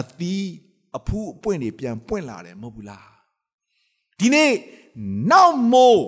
[0.00, 0.46] အသီး
[0.96, 3.10] အဖူးအပွင့်တွေပြန်ပွင့်လာတယ်မဟုတ်ဘူးလား
[4.18, 4.52] ဒီနေ့
[5.30, 6.02] နောက်မိုး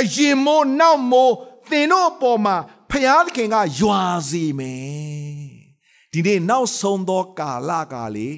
[0.00, 1.34] အရင်မိုးနောက်မိုး
[1.70, 2.56] သင်တို့အပေါ်မှာ
[2.90, 5.48] ဖျားသခင်ကရွာစီမယ်
[6.12, 8.28] ဒီနေ့နောက်ဆုံးသောကာလကလေ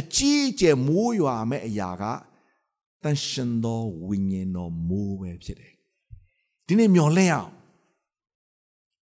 [0.00, 2.04] အကြီးအကျယ်မိုးရွာမဲ့အရာက
[3.02, 5.74] တန်ရှင်သောဝိညာဉ်တော်မိုးပဲဖြစ်တယ်
[6.66, 7.55] ဒီနေ့မျော်လင့်အောင်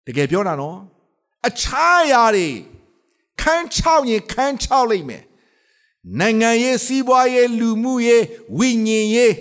[0.06, 0.78] တကယ်ပြောတာနော်
[1.48, 2.48] အခြားအရာတွေ
[3.40, 5.22] ခန်းချောက်ရင်ခန်းချောက်လိုက်မယ်
[6.18, 8.24] နိုင်ငံရေးစီးပွားရေးလူမှုရေး
[8.58, 9.34] ဝိညာဉ်ရေး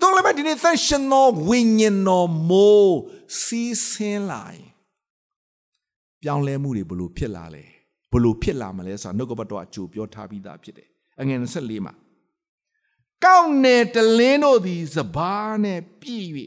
[0.00, 2.96] တော့လည်းဒီနေ့သန့်ရှင်သောဝိညာဉ်တော်မိုး
[3.42, 4.66] စီးဆင်းလာရင်
[6.22, 7.64] ပြောင်းလဲမှုတွေဘလို့ဖြစ်လာလဲ
[8.12, 10.88] ဘလို့ဖြစ်လာမလဲဆိုတာနှုတ်ကပတ်တော်အကျိုးပြောထားပြီးသားဖြစ်တယ်
[11.20, 11.94] အငယ်24မှာ
[13.24, 16.28] ကောင်းနယ်တလင်းတို့သည်စဘာနဲ့ပြည့်၍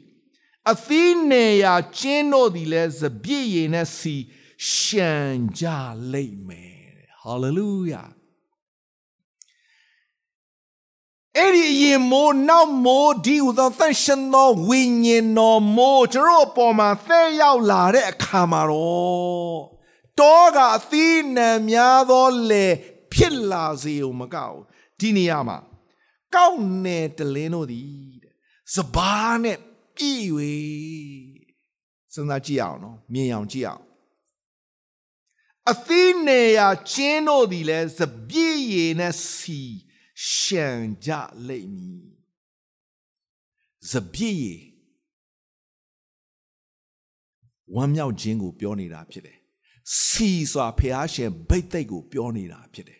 [0.71, 4.15] အသီးနေရာကျင်းတို့သည်လည်းစပြည့်ရည်နဲ့စီ
[4.71, 5.13] ရှံ
[5.59, 5.65] ကြ
[6.13, 6.79] လိမ့်မယ်
[7.21, 8.09] ဟ hallelujah
[11.37, 19.59] အဲ့ဒီအရင်မိုးနောက်မိုးဒီဟူသောသန့်ရှင်သောဝိညာဉ်တော်မိုးကျွန်တော်အပေါ်မှာသဲရောက်လာတဲ့အခါမှာတော့
[20.19, 22.65] တောကအသီးနှံများသောလေ
[23.13, 24.57] ဖြစ်လာစေုံမကောက်
[24.99, 25.57] ဒီနေရာမှာ
[26.35, 27.89] ကောက်နယ်တလင်းတို့သည်
[28.23, 28.33] တဲ့
[28.75, 29.57] စဘာနဲ့
[29.95, 30.27] ပြည့်၍
[32.13, 33.83] စဉ်းစားကြည့်အောင်နော်မြင်အောင်ကြည့်အောင်
[35.71, 39.61] အသီးနေရာချင်းတို့သည်လည်းစပြည့်ရည်နဲ့စီ
[40.31, 40.67] ရှံ
[41.05, 41.11] ကြ
[41.47, 42.07] လိမ့်မည်
[43.91, 44.61] စပြည့်ရည်
[47.75, 49.37] ဝမ်းမြောက်ခြင်းကိုပြောနေတာဖြစ်တယ်
[50.05, 52.98] စီစွာဖျားရှင်ဘိတ်သိက်ကိုပြောနေတာဖြစ်တယ်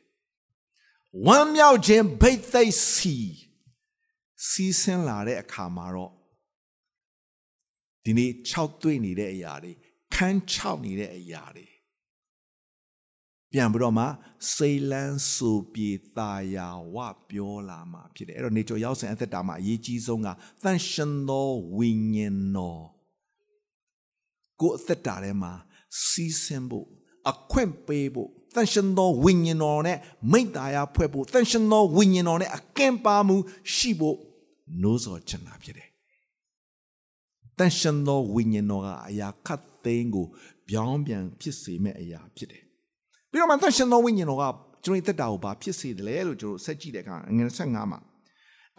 [1.25, 3.15] ဝမ်းမြောက်ခြင်းဘိတ်သိက်စီ
[4.47, 6.13] စီးဆင်းလာတဲ့အခါမှာတော့
[8.03, 9.71] ဒီနေ့6တွေ့နေတဲ့အရာတွေ
[10.13, 11.67] ခန်း6နေတဲ့အရာတွေ
[13.51, 14.05] ပြန်ပြီးတော့မှ
[14.55, 16.97] စိတ်လန်းစူပြေတာယာဝ
[17.29, 20.27] ပြောလာမှာဖြစ်တယ်အဲ့တော့နေကျော်ရောက်စဉ်အသက်တာမှာအရေးကြီးဆုံးက
[20.63, 22.85] သန့်ရှင်သောဝိညာဉ်တော်
[24.61, 25.53] ကိုယ်အသက်တာထဲမှာ
[26.05, 26.87] စီးဆင်းဖို့
[27.31, 29.97] အခွင့်ပေးဖို့ သန့်ရှင်သောဝိညာဉ်တော်နဲ့
[30.31, 33.35] မိတ္တာယာဖွဲ့ဖို့သန့်ရှင်သောဝိညာဉ်တော်နဲ့အကန့်ပါမှု
[33.75, 34.17] ရှိဖို့
[34.81, 35.89] နိုးစော်ချင်တာဖြစ်တယ်
[37.57, 40.25] တန်ရှင်သောဝိညာဉ်တော်ကအရာခတ်သိမ်းကို
[40.69, 42.63] ပြောင်းပြန်ဖြစ်စေမဲ့အရာဖြစ်တယ်။
[43.31, 44.43] ပြီးတော့မှတန်ရှင်သောဝိညာဉ်တော်က
[44.85, 47.99] ကျွန်တော်တက်တာကိုဘာဖြစ်စေတယ်လဲလို့ကျွန်တော်ဆက်ကြည့်တဲ့အခါငွေ15မှာ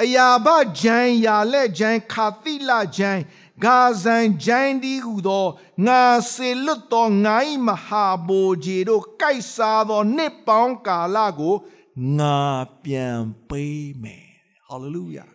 [0.02, 0.48] အရာဘ
[0.82, 3.22] ဂျိုင်းယာလက်ဂျိုင်းခါတိလဂျိုင်း
[3.64, 5.46] ဂါဇန်ဂျိုင်းဒီဟုသော
[5.86, 11.54] ငါစေလွတ်သောငါ၏မဟာဘိုဂျီတို့ကိုက်စားသောနှစ်ပေါင်းကာလကို
[12.18, 12.40] ငါ
[12.84, 14.26] ပြန်ပေးမယ်။
[14.68, 15.26] ဟာလေလုယာ။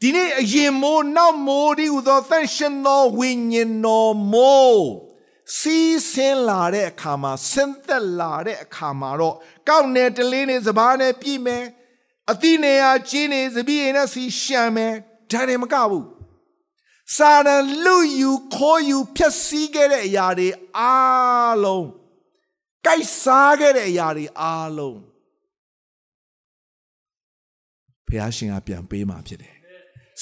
[0.00, 4.86] ဒီနေ့အရင်မိုးနောက်မိုးဒီဟူသောသန့်ရှင်သောဝိညာဉ်တော်မိုး
[5.58, 9.36] စီးဆင်းလာတဲ့အခါမှာဆင်းသက်လာတဲ့အခါမှာတော့
[9.68, 11.64] ကောက်နယ်တလေးနဲ့စပားနဲ့ပြည်မယ်
[12.30, 14.94] အသီးနေရာချင်းနေစပီးရင်နဲ့စီရှံမယ်
[15.31, 16.05] ဒါတွေမကဘူး
[17.15, 21.87] စာရန်လူယူခိုးယူဖြက်စီးခဲ့တဲ့အရာတွေအားလုံး
[22.85, 24.99] ကြိုက်စားခဲ့တဲ့အရာတွေအားလုံး
[28.07, 29.55] ဖះရှင်ကပြန်ပေးมาဖြစ်တယ်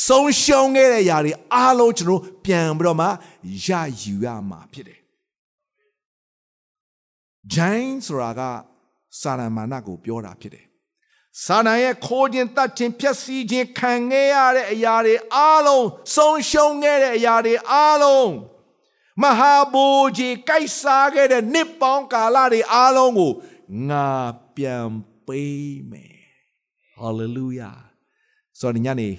[0.07, 3.07] ဆုံးရှုံးခဲ့တဲ့ຢာတွေအားလုံးကျွန်တော်ပြန်ပြီးတော့မှ
[3.67, 3.69] ရ
[4.01, 4.99] ယူရမှာဖြစ်တယ်။
[7.53, 8.41] ဂျိုင်းဆိုတာက
[9.21, 10.65] စာရမာနကိုပြောတာဖြစ်တယ်။
[11.42, 18.30] စာနာရဲ့ခိုးခြင်းတတ်ခြင်းဖြက်စီးခြင်းခံခဲ့ရတဲ့အရာတွေအားလုံးဆုံးရှုံးခဲ့တဲ့အရာတွေအားလုံး
[19.22, 23.32] မဟာဘူကြီးကိုက်စားခဲ့တဲ့နှစ်ပေါင်းကာလတွေအားလုံးကို
[23.88, 24.08] ငါ
[24.56, 24.88] ပြန်
[25.26, 26.14] ပေးမယ်။
[26.98, 27.70] ဟာလေလုယာ။
[28.60, 29.10] ဆိုတော့ညနေ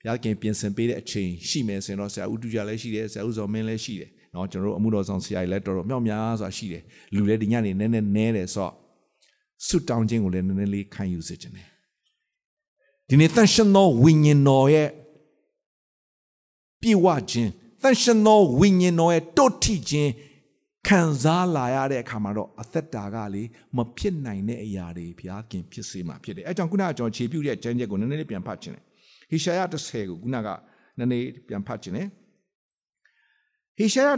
[0.00, 6.82] ဘုရားခင်ပြင်ဆင်ပေးတဲ့အချိန်ရှိမယ်ဆိုရင်တော့ဆရာဦးတူကြလည်းရှိတယ်ဆရာဦးဇော်မင်းလည်းရှိတယ်။နော်ကျွန်တော်တို့အမှုတော်ဆောင်ဆရာကြီးလည်းတော်တော်မြောက်များစွာရှိတယ်။
[7.14, 8.74] လူလည်းဒီညနေနည်းနည်းနဲတယ်ဆိုတော့
[9.64, 11.68] ဆွတောင်းခြင်းကိုလည်းနည်းနည်းလေးခံယူစေချင်တယ်
[13.08, 14.88] ဒီနေ့တန်ရှင်သောဝိညာဉ်တော်ရဲ့
[16.80, 17.50] ပြည့်ဝခြင်း
[17.82, 20.10] တန်ရှင်သောဝိညာဉ်တော်ရဲ့တုတ်ထိခြင်း
[20.86, 23.42] ခံစားလာရတဲ့အခါမှာတော့အသက်တာကလေ
[23.76, 28.84] မဖြစ်နိုင်တဲ့အရာတွေဘုရားခင်ဖြစ်စေမှာဖြစ်တယ်အဲကြောင့်ခုနကကျွန်တော်ခြေပြုတ်တဲ့ကျမ်းချက်ကိုနည်းနည်းလေးပြန်ဖတ်ခြင်းတယ်
[29.30, 30.48] ဟေရှာယ30ကိုခုနက
[30.98, 32.06] နည်းနည်းပြန်ဖတ်ခြင်းနဲ့
[33.78, 34.14] ဟေရှာယ30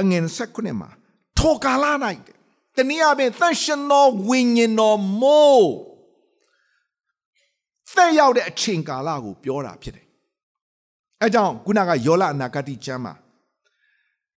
[0.00, 0.90] အငယ်19မှာ
[1.38, 1.84] ထိုကာလ၌
[2.76, 5.70] တနည်းအားဖြင့်သန့်ရှင်သောဝိညာဉ်တော်မိုး
[7.94, 10.06] သက်ရောက်တဲ့အချိန်ကာလကိုပြောတာဖြစ်တယ်။
[11.22, 13.14] အဲကြောင့်ခုနကယောလအနာဂတိကျမ်းမှာ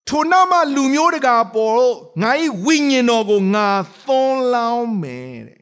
[0.08, 2.30] ထိုနောက်မှလူမျိုးတကာပေါ်တော့ငါ၏
[2.64, 3.68] ဝိညာဉ်တော်ကိုငါ
[4.04, 5.60] သွန်းလောင်းမယ်တဲ့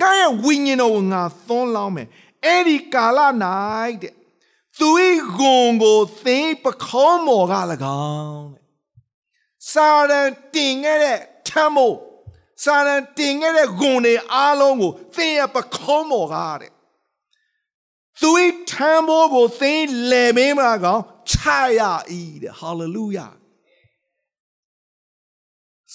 [0.00, 2.08] ငါရဲ့ဝိညာဉ်တော်ကိုငါသွန်းလောင်းမယ်
[2.44, 3.18] အဲ့ဒီကာလ၌
[4.02, 4.14] တဲ့
[4.78, 4.88] သူ၏
[5.38, 7.54] ဂုံကိုသင်ပခုံးမော်က၎
[8.02, 8.61] င်းတဲ့
[9.70, 11.96] စာရန်တင်ခဲ့တဲ့ထမ်းမို့
[12.64, 16.72] စာရန်တင်ခဲ့တဲ့ဂုံတွေအားလုံးကိုသင်ရဲ့ပခုံးမော်ကတဲ့
[18.20, 18.30] သူ၏
[18.70, 21.36] ထမ်းမိုးကိုသင်လဲမင်းမကောင်ချ
[21.78, 21.80] ရ၏
[22.42, 23.26] တဲ့ဟာလေလုယာ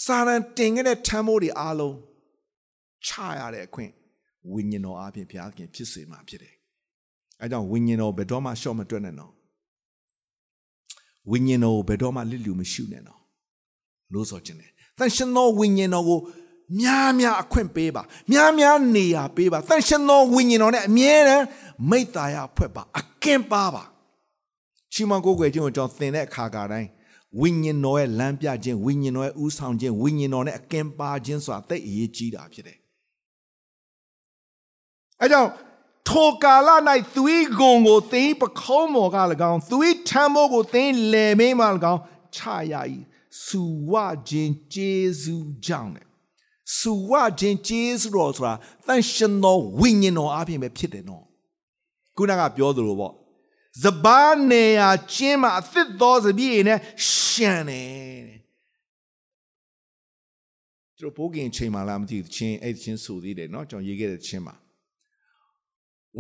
[0.04, 1.96] စာရန်တင်ခဲ့တဲ့ထမ်းမိုးတွေအားလုံး
[3.08, 3.92] ချရတဲ့အခွင့်
[4.52, 6.54] ဝိညာဉ်တော်အပြင်ဘုရားခင်ဖြစ်စေမှာဖြစ်တယ်။
[7.42, 9.34] အဲကြောင့်ဝိညာဉ်တော်ဘယ်တော့မှရှော့မတွက်နဲ့နော်။
[11.32, 13.17] ဝိညာဉ်တော်ဘယ်တော့မှလစ်လူမရှုနဲ့နော်။
[14.13, 16.20] လို့ဆိုခြင်းတယ်။တန်ရှင်သောဝိညာဉ်တော်ကို
[16.80, 21.46] များများအခွင့်ပေးပါ။များများနေရာပေးပါ။တန်ရှင်သောဝိညာဉ်တော်နဲ့အမြဲတမ်း
[21.89, 23.84] မိတ္တာရဖွဲ့ပါအကင်ပါပါ။
[24.93, 26.89] ချီးမွမ်းကိုးကွယ်ခြင်းကိုကျွန်တော်သင်တဲ့အခါကတိုင်း
[27.41, 32.78] ဝိညာဉ်တော်ရဲ့လမ်းပြခြင်းဝိညာဉ်တော်ရဲ့ဥဆောင်ခြင်းဝိညာဉ်တော်နဲ့အကင်ပါခြင်းဆိုတာသိအရေးကြီးတာဖြစ်တယ်
[35.22, 35.50] အဲကြောင့်
[36.10, 36.70] ထိုကာလ၌
[37.15, 37.24] သူ၏
[37.60, 39.17] ဂုံကိုသင်ပခုံးမော်က၎
[39.52, 39.78] င်းသူ၏
[40.10, 42.02] ထမ်းမိုးကိုသင်လယ်မင်းမှ၎င်း
[42.36, 42.41] ချချ
[42.72, 42.98] ရာဤ
[43.45, 43.93] စူဝ
[44.29, 46.03] ခြင်းကျေးဇူးကြောင့်လေ
[46.79, 48.55] စူဝခြင်းကျေးဇူးတော်ဆိုတာ
[48.87, 51.25] တန်ရှင်သောဝိညာဉ်တော်အပြင်ပဲဖြစ်တယ်နော်
[52.17, 53.15] ခုနကပြောသလိုပေါ့
[53.83, 56.79] စပါးနေရာချင်းမှာအသစ်သောစပြည့်နဲ့
[57.11, 58.33] ရှံတယ်
[60.99, 64.55] ကျွန်တော်ပိုးကင်ချိန်မှာလားမသိဘူးချင်းအဲ့ချင်းဆိုသေးတယ်เนาะကျွန်တော်ရေးခဲ့တဲ့ချင်းမှာ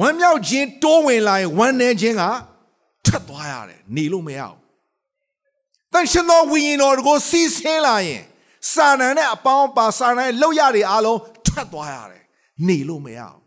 [0.00, 2.24] ဝမ်းမြောက်ခြင်းတိုးဝင်လာရင်ဝမ်းနေခြင်းက
[3.06, 4.58] ထပ်သွားရတယ်နေလို့မရဘူး
[5.93, 8.23] တန်ရှင်သောဝိညာဉ်တော်ကိုစီးဆင်းလာရင်
[8.71, 12.23] စာနံနဲ့အပေါင်းပါစာနံလောက်ရတွေအားလုံးထပ်သွားရတယ်
[12.67, 13.41] နေလို့မရဘူး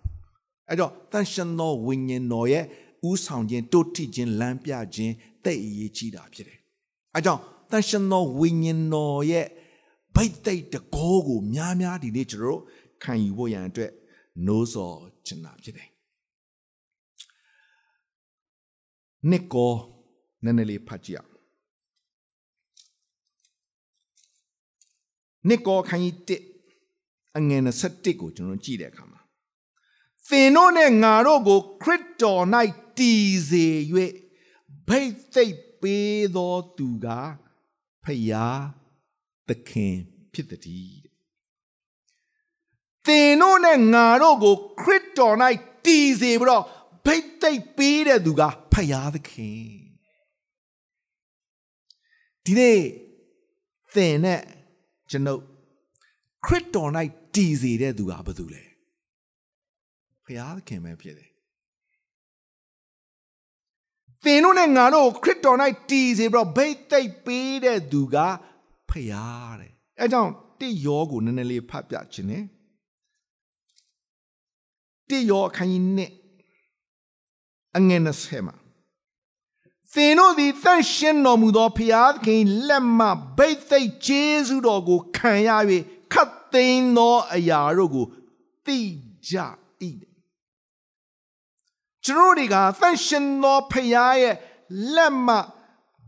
[0.68, 2.64] အဲ့တော့တန်ရှင်သောဝိညာဉ်တော်ရဲ့
[3.09, 6.59] ဥဆောင်ခြင်းတိုးတိခြင်းလမ်းပြခြင်းတဲ့အရေးကြီးတာဖြစ်တယ်
[7.14, 9.46] အဲကြောင့်တန်ရှင်သောဝိညာဉ်တော်ရဲ့
[10.14, 12.61] ဗိတ်သိက်တကောကိုများများဒီနေ့ကျွန်တော်တို့
[13.03, 13.90] ခံယူဖို့ရန်အတွက်
[14.46, 15.88] နိုးစော်ချင်တာဖြစ်တယ်
[19.29, 19.72] နှစ်ကော
[20.44, 21.30] နည်းနည်းလေးဖတ်ကြည့်
[25.48, 26.40] နှစ်ကောခန်းကြီး
[27.35, 29.20] 1အငယ်21ကိုကျွန်တော်ကြည့်တဲ့အခါမှာ
[30.29, 32.44] သင်တို့နဲ့ငါတို့ကို ခရစ်တော်၌
[32.98, 33.66] တည်စေ၍
[34.88, 37.07] ဘိတ်သိက်ပေးသောသူက
[38.05, 38.62] ဖယား
[39.48, 39.96] သခင်
[40.33, 41.11] ဖြစ်သည်တဲ့
[43.07, 45.37] သင်တို့နဲ့ငါတို့ကို ခရစ်တော်၌
[45.85, 46.64] တည်စေပြီးတော့
[47.07, 49.64] ဘိတ်သိက်ပေးတဲ့သူကဖယားသခင်
[52.44, 52.81] ဒီနေ့
[53.94, 54.42] သင်နဲ့
[55.11, 55.42] ကျွန်ုပ်
[56.46, 56.90] ခရစ်တော်၌
[57.35, 58.62] တည်စေတဲ့သူကဘာသူလဲ
[60.25, 61.31] ဖယားသခင်ပဲဖြစ်တယ်
[64.25, 65.59] သင်တို့နဲ့ငါတို့ခရစ်တော်၌
[65.90, 68.16] တည်စေပြီးတော့ဘိတ်သိက်ပေးတဲ့သူက
[68.90, 72.44] ဖယားတဲ့အဲကြောင့်တိယောကိုနည်းနည်းလေးဖတ်ပြခြင်းနဲ့
[75.09, 76.11] တိယောအခန်းကြီးနဲ့
[77.77, 78.57] အငယ်20မှာ
[79.94, 85.50] သင်တို့သည်တန့်ရှင်းတော်မူသောဖျားသခင်လက်မှဗိတ်သိက်ကျေးဇူးတော်ကိုခံရ၍
[86.12, 88.07] ခတ်သိမ်းသောအရာတို့ကို
[88.66, 88.79] သိ
[89.29, 89.35] ကြ၏
[92.05, 94.37] ကျွန်တော်တွေကတန့်ရှင်းသောဖျားရဲ့
[94.94, 95.37] လက်မှ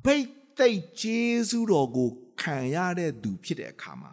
[0.04, 2.08] ဗိတ်သိက်ကျေးဇူးတော်ကို
[2.40, 4.12] ခံရတဲ့သူဖြစ်တဲ့အခါမှာ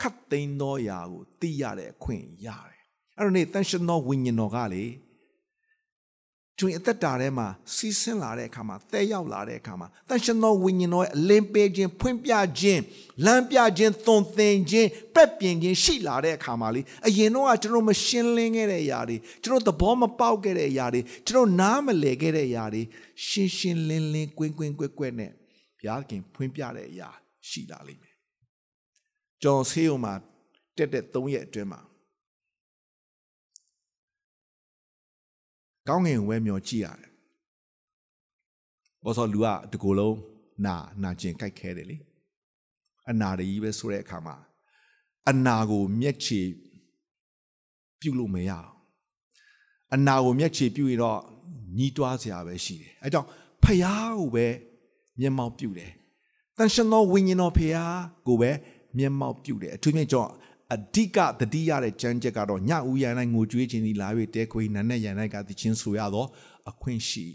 [0.00, 2.82] ခတ်သိမ်းသောအရာကိုသိရတဲ့အခွင့်ရတယ်
[3.18, 4.84] အဲ့တော့နေတန့်ရှင်းသောဝိညာဉ်တော်ကလေ
[6.58, 12.80] ကျွင်အသက်တာထဲမှာစီးဆင်းလာတဲ့အခါမှာတဲရောက်လာတဲ့အခါမှာတန်ရှင်သောဝိညာဉ်တော်ရဲ့အလင်းပေးခြင်းဖွင့်ပြခြင်း
[13.24, 22.82] လမ်းပြခြင်းသွန်သင်ခြင်းပက်ပြင်ခြင်းရှိလာတဲ့အခါမှာလေအရင်တော့ကကျွန်တော်မရှင်းလင်းခဲ့တဲ့အရာတွေကျွန်တော်သဘောမပေါက်ခဲ့တဲ့အရာတွေကျွန်တော်နားမလည်ခဲ့တဲ့အရာတွေ
[23.26, 25.30] ရှင်းရှင်းလင်းလင်းကွင်းကွင်းကွက်ကွက်နဲ့
[25.78, 27.08] ဘုရားခင်ဖွင့်ပြတဲ့အရာ
[27.48, 28.14] ရှိလာလိမ့်မယ်
[29.42, 30.14] ကျွန်တော်ဆေးရုံမှာ
[30.76, 31.80] တက်တဲ့၃ရက်အတွင်းမှာ
[35.88, 37.10] ကောင်းငင်ဝဲမျောကြည့်ရတယ်။
[39.04, 40.16] ဘောစောလူကတကူလုံး
[40.64, 41.96] နာနာကျင်ကြိုက်ခဲတယ်လေ။
[43.10, 44.36] အနာတကြီးပဲဆိုတဲ့အခါမှာ
[45.28, 46.40] အနာကို မျက်ခြေ
[48.00, 48.68] ပြုတ်လို့မရအောင်။
[49.94, 51.20] အနာကိုမျက်ခြေပြုတ်ရင်တော့
[51.76, 53.28] ညီးတွားစရာပဲရှိတယ်။အဲကြောင့်
[53.62, 54.46] ဖျားကိုပဲ
[55.20, 55.92] မျက်မှောက်ပြုတ်တယ်။
[56.56, 58.50] တန်ရှင်သောဝိညာဉ်တော်ဖျားကိုပဲ
[58.98, 66.28] မျက်မှောက်ပြုတ်တယ်။အထူးသဖြင့်ကျွန်တော် အဓိကတတိရတဲ့ကြမ်းချက်ကတော့ညဦးရန်၌ငိုကြွေးခြင်းဒီလာ၍တဲခွေနန်းနဲ့ရန်၌ကသချင်းဆိုရတော့
[66.70, 67.26] အခွင့်ရှိ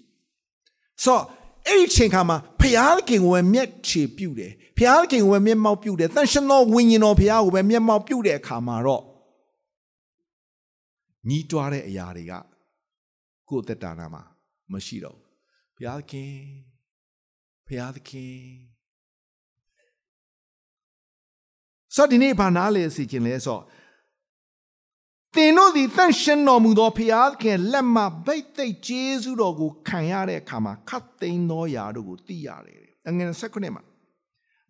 [1.04, 1.20] ဆို
[1.68, 9.04] အဲ့ဒီချိန်ခါမှာဖျားခင်ကိုပဲမျက်ခြေပြုတ်တယ်ဖျားခင်ကိုပဲမျက်မှောက်ပြုတ်တယ်တန်ရှင်သောဝိညာဉ်တော်ဖျားကိုပဲမျက်မှောက်ပြုတ်တဲ့အခါမှာတော့
[11.28, 12.34] ညီးတွားတဲ့အရာတွေက
[13.50, 14.24] ကိုယ်သက်တာနာမှာ
[14.72, 15.18] မရှိတော့
[15.76, 16.34] ဘုရားခင်
[17.65, 18.36] ဘုရားသခင်
[21.95, 23.60] ဆိုတော့ဒီနေ့ဘာနားလဲစီခြင်းလဲဆို
[25.36, 33.84] သင်တို့ဒီတန်ရှင်တော်မူသောဖျားခင်လက်မှဗိတ်သိက်ကျေးဇူးတော်ကိုခံရတဲ့အခါမှာခတ်သိမ်းသောယာတို့ကိုသိရတယ်အငယ်16မှာ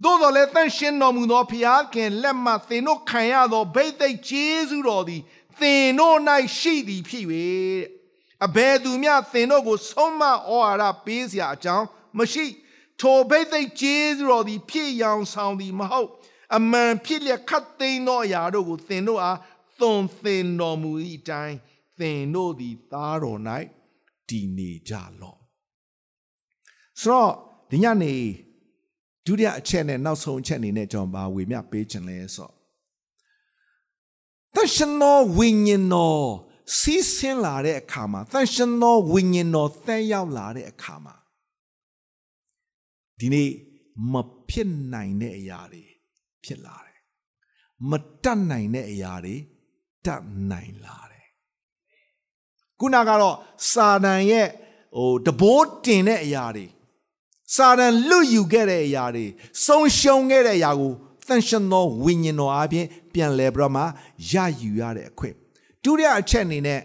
[0.03, 5.21] သို့တော်လည်းတန်ရှင်တော်မူသောဖျားခင်လက်မှသင်တို့ခံရသောဗိတ်သိက်ကျေးဇူးတော်သည်
[5.59, 6.17] သင်တို့၌
[6.57, 7.25] ရှိသည်ဖြစ်၍
[8.45, 11.85] အဘယ်သူမျှသင်တို့ကိုဆုံးမဩဝါဒပေးစရာအကြောင်း
[12.17, 12.45] မရှိ
[12.99, 16.09] ထိုဗိတ်သိက်ကျေးဇူးတော်သည်ဖြစ်ရောင်ဆောင်သည်မဟုတ်
[16.57, 19.39] အမှန်ဖြစ်လျက်ခတ်သိမ်းသောအရာတို့ကိုသင်တို့အား
[19.79, 21.57] သွန်သင်တော်မူ၏အတိုင်း
[21.99, 23.39] သင်တို့သည်သားတော်၌
[24.29, 25.39] တည်နေကြလော့
[27.01, 27.31] ဆိုတော့
[27.71, 28.13] ဒီညနေ
[29.25, 32.49] ဒုတိယအချက်နဲ့နောက်ဆုံးအချက်အနေနဲ့ကျွန်တော်ဗာဝေမျှပေးခြင်းလဲဆို
[34.55, 36.27] သရှင်တော်ဝိညာဉ်တော်
[36.77, 41.15] စီးဆင်းလာတဲ့အခါမှာသရှင်တော်ဝိညာဉ်တော်သဲရောက်လာတဲ့အခါမှာ
[43.19, 43.49] ဒီနေ့
[44.11, 44.13] မ
[44.49, 45.88] ဖြစ်နိုင်တဲ့အရာတွေ
[46.43, 46.97] ဖြစ်လာတယ်
[47.89, 47.91] မ
[48.23, 49.35] တတ်နိုင်တဲ့အရာတွေ
[50.05, 51.27] တတ်နိုင်လာတယ်
[52.79, 53.37] ခုနကတော့
[53.71, 54.47] စာတန်ရဲ့
[54.97, 56.65] ဟိုတဘိုးတင်တဲ့အရာတွေ
[57.55, 59.25] စာရန်လွတ်ယူခဲ့တဲ့အရာတွေ
[59.65, 60.93] ဆုံးရှုံးခဲ့တဲ့အရာကို
[61.27, 63.83] သန့်ရှင်းသောဝိညာဉ်တော်အပြင်ပြန်လဲပြီးတော့မှ
[64.31, 65.35] ရယူရတဲ့အခွင့်
[65.83, 66.81] ဒုတိယအချက်အနေနဲ့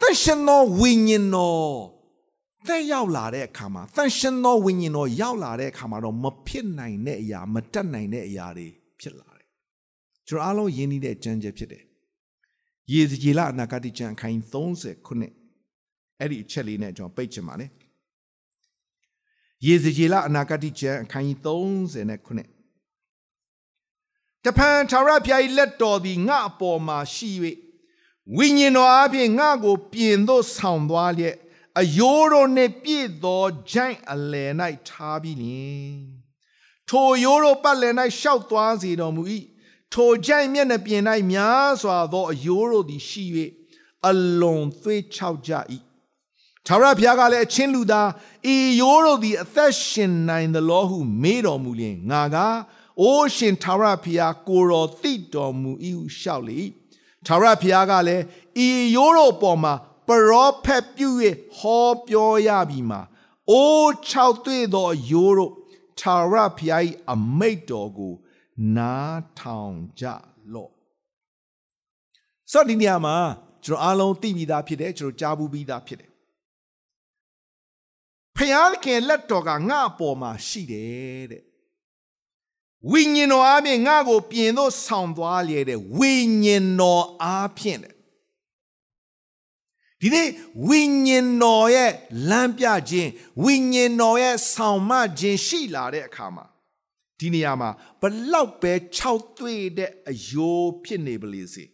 [0.00, 1.70] သန့်ရှင်းသောဝိညာဉ်တော်
[2.66, 8.68] သက်ရောက်လာတဲ့အခါမှာသန့်ရှင်းသောဝိညာဉ်တော်ရောက်လာတဲ့အခါမှာတော့မဖြစ်နိုင်တဲ့အရာမတတ်နိုင်တဲ့အရာတွေ
[9.00, 9.46] ဖြစ်လာတယ်
[10.28, 11.84] ကျွန်တော်အားလုံးယဉ်နေတဲ့ကြံကြက်ဖြစ်တယ်
[12.92, 14.38] ယေဇကျေလအနာဂတိကျမ်းခိုင်
[14.72, 15.32] 30ခုနှစ်
[16.20, 17.66] အဲ့ဒီအချက်လေးနဲ့ကျွန်တော်ပိတ်ချင်ပါလေ
[19.66, 21.38] ယေဇကျေလအနာဂတိကျမ်းအခန်းကြီး
[21.74, 22.48] 30နဲ့ခုနှစ်
[24.44, 27.30] တဖန်ထာဝရဘုရား၏လက်တော်သည်ငါအပေါ်မှာရှိ၍
[28.36, 31.36] ဝိညာဉ်တော်အပြင်ငါကို ပြင်သို့ဆောင်သွားလျက်
[31.78, 34.52] အယိုးတော်နှင့်ပြည့်သောဂျိုင်းအလယ်၌
[34.88, 35.94] ထားပြီးလျင်
[36.88, 39.22] ထိုယိုးတော်ပတ်လည်၌ရှောက်သွားစေတော်မူ၏
[39.92, 41.02] ထိုဂျိုင်းမျက်နှာပြင်၌
[41.32, 43.24] များစွာသောအယိုးတော်သည်ရှိ၍
[44.08, 45.52] အလွန်သွေးချောက်ကြ၏
[46.66, 48.08] ထာဝရဘုရားကလည်းအချင်းလူသား
[48.54, 52.36] ဤရိုးတို့သည်အသက်ရှင်နိုင်သလိုဟု မေးတော်မူလျင်ငါက
[53.00, 56.60] အိုးရှင်ထာဝရဘုရားကိုတော်သိတော်မူ၏ဟုလျှောက်လေ
[57.26, 58.22] ထာဝရဘုရားကလည်း
[58.66, 59.74] ဤရိုးတို့ပေါ်မှာ
[60.10, 61.08] ပရောဖက်ပြု၍
[61.56, 63.00] ဟောပြောရပြီမှာ
[63.50, 65.52] အိုး၆တွေ့သောရိုးတို့
[65.98, 68.14] ထာဝရဘုရား၏အမိတ်တော်ကို
[68.76, 70.04] နားထောင်ကြ
[70.52, 70.72] လော့
[72.52, 73.16] ဆိုဒီနေရာမှာ
[73.64, 76.10] ကျွန်တော်အားလုံးသိပြီးသားဖြစ်တယ်ကျွန်တော်ကြားဘူးပြီးသားဖြစ်တယ်
[78.36, 81.42] ဖယားခင်လက်တော်ကငါ့အပေါ်မှာရှိတယ်တဲ့
[82.90, 87.94] ဝိညာဉ်တော်အားဖြင့်ငါ့ကိုပြင်သို့ဆောင်သွားလေတဲ့ဝိညာဉ်တော်အားဖြင့်တဲ့
[90.00, 90.28] ဒီနေ့
[90.68, 91.92] ဝိညာဉ်တော်ရဲ့
[92.30, 93.10] လမ်းပြခြင်း
[93.44, 96.46] ဝိညာဉ်တော်ရဲ့ဆောင်မခြင်းရှိလာတဲ့အခါမှာ
[97.18, 98.72] ဒီနေရာမှာဘလောက်ပဲ
[99.06, 101.64] 6တွေ့တဲ့အယိုးဖြစ်နေပါလေစေ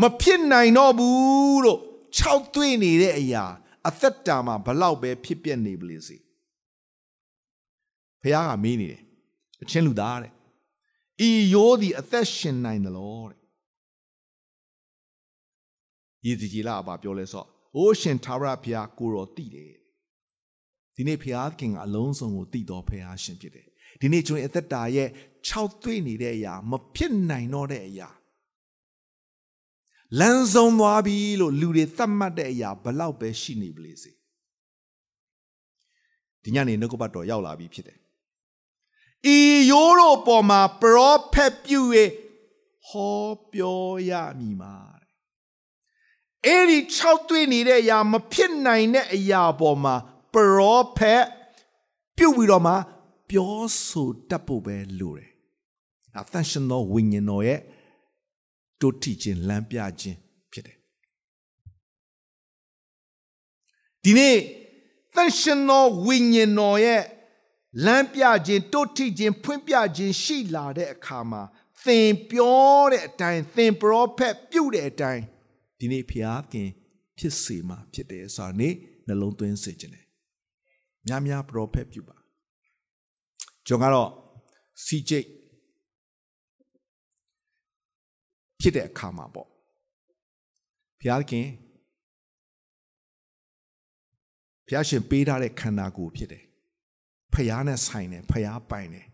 [0.00, 1.80] မဖြစ်နိုင်တော့ဘူးလို့
[2.18, 3.44] 6တွေ့နေတဲ့အရာ
[3.88, 6.16] အသက်တာမှာဘလောက်ပဲဖြစ်ပျက်နေပါလေစေ
[8.22, 9.02] ဖះကမေးနေတယ်
[9.62, 10.32] အချင်းလူသားတဲ့
[11.28, 13.39] ဤရိုးသည်အသက်ရှင်နိုင်တယ်လို့တဲ့
[16.26, 17.44] ယေစီကြီးလာအပါပြောလဲဆို
[17.76, 19.72] အိုးရှင်သာရဖះကိုတော်တည်တယ်
[20.96, 23.66] ဒီနေ့ဖះခင်ကအလုံးစုံကိုတည်တော်ဖះရှင်ဖြစ်တယ်
[24.00, 25.08] ဒီနေ့ကျွန်တော်အသက်တာရဲ့
[25.48, 28.08] 6တွေ့နေတဲ့အရာမဖြစ်နိုင်တော့တဲ့အရာ
[30.18, 34.12] လမ်းဆုံးသွားပြီလို့လူတွေသတ်မှတ်တဲ့အရာဘလောက်ပဲရှိနေပလေစေ
[36.42, 37.98] ဒီညနေနှုတ်ကပတ်တော်ရောက်လာပြီဖြစ်တယ်
[39.34, 39.36] ဤ
[39.70, 41.80] ရိုးတို့ပေါ်မှာပရောဖက်ပြု၍
[42.88, 43.20] ဟော
[43.52, 44.74] ပြောရမည်မှာ
[46.46, 49.94] အဲ့ဒီ6တွေ့နေတဲ့အရာမဖြစ်နိုင်တဲ့အရာပေါ်မှာ
[50.34, 51.24] ပရောဖက်
[52.16, 52.74] ပြုတ်ပြီးတော့မှ
[53.30, 55.30] ပြောဆိုတတ်ဖို့ပဲလိုတယ်။
[56.18, 57.60] အသန့်ရှင်သောဝိညာဉ်တော်ရဲ့
[58.80, 60.18] တိုးထီခြင်းလမ်းပြခြင်း
[60.52, 60.76] ဖြစ်တယ်
[64.02, 64.36] ဒီနေ့
[65.14, 67.02] သန့်ရှင်သောဝိညာဉ်တော်ရဲ့
[67.84, 71.42] လမ်းပြခြင်းတိုးထီခြင်းဖွင့်ပြခြင်းရှိလာတဲ့အခါမှာ
[71.84, 75.22] သင်ပြောတဲ့အတိုင်းသင်ပရောဖက်ပြုတဲ့အတိုင်း
[75.80, 76.68] ဒီနေ့ဖျားခင်
[77.18, 78.74] ဖြစ်စေမှာဖြစ်တယ်ဆိုတာနေ့
[79.06, 80.06] နှလုံးသွင်းစေခြင်းတယ်
[81.06, 82.16] များများပရောဖက်ပြုပါ
[83.66, 84.10] ကျွန်တော်ကတော့
[84.84, 85.26] စီဂျိတ်
[88.60, 89.48] ဖြစ်တဲ့အခါမှာပေါ့
[91.00, 91.46] ဘုရားခင်
[94.66, 96.44] ဘုရားရှင်ပေးထားတဲ့ခန္ဓာကိုယ်ဖြစ်တယ်
[97.34, 99.06] ဖျားနဲ့ဆိုင်တယ်ဖျားပိုင်တယ်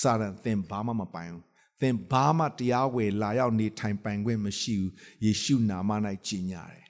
[0.00, 1.45] စာရန်သင်ဘာမှမပိုင်ဘူး
[1.80, 4.92] သင်ဘာမှတရားဝယ်လာရောက်နေထိုင်ပိုင်ခွင့်မရှိဘူး
[5.24, 5.90] ယေရှုနာမ၌
[6.26, 6.86] ကြီးညာတယ်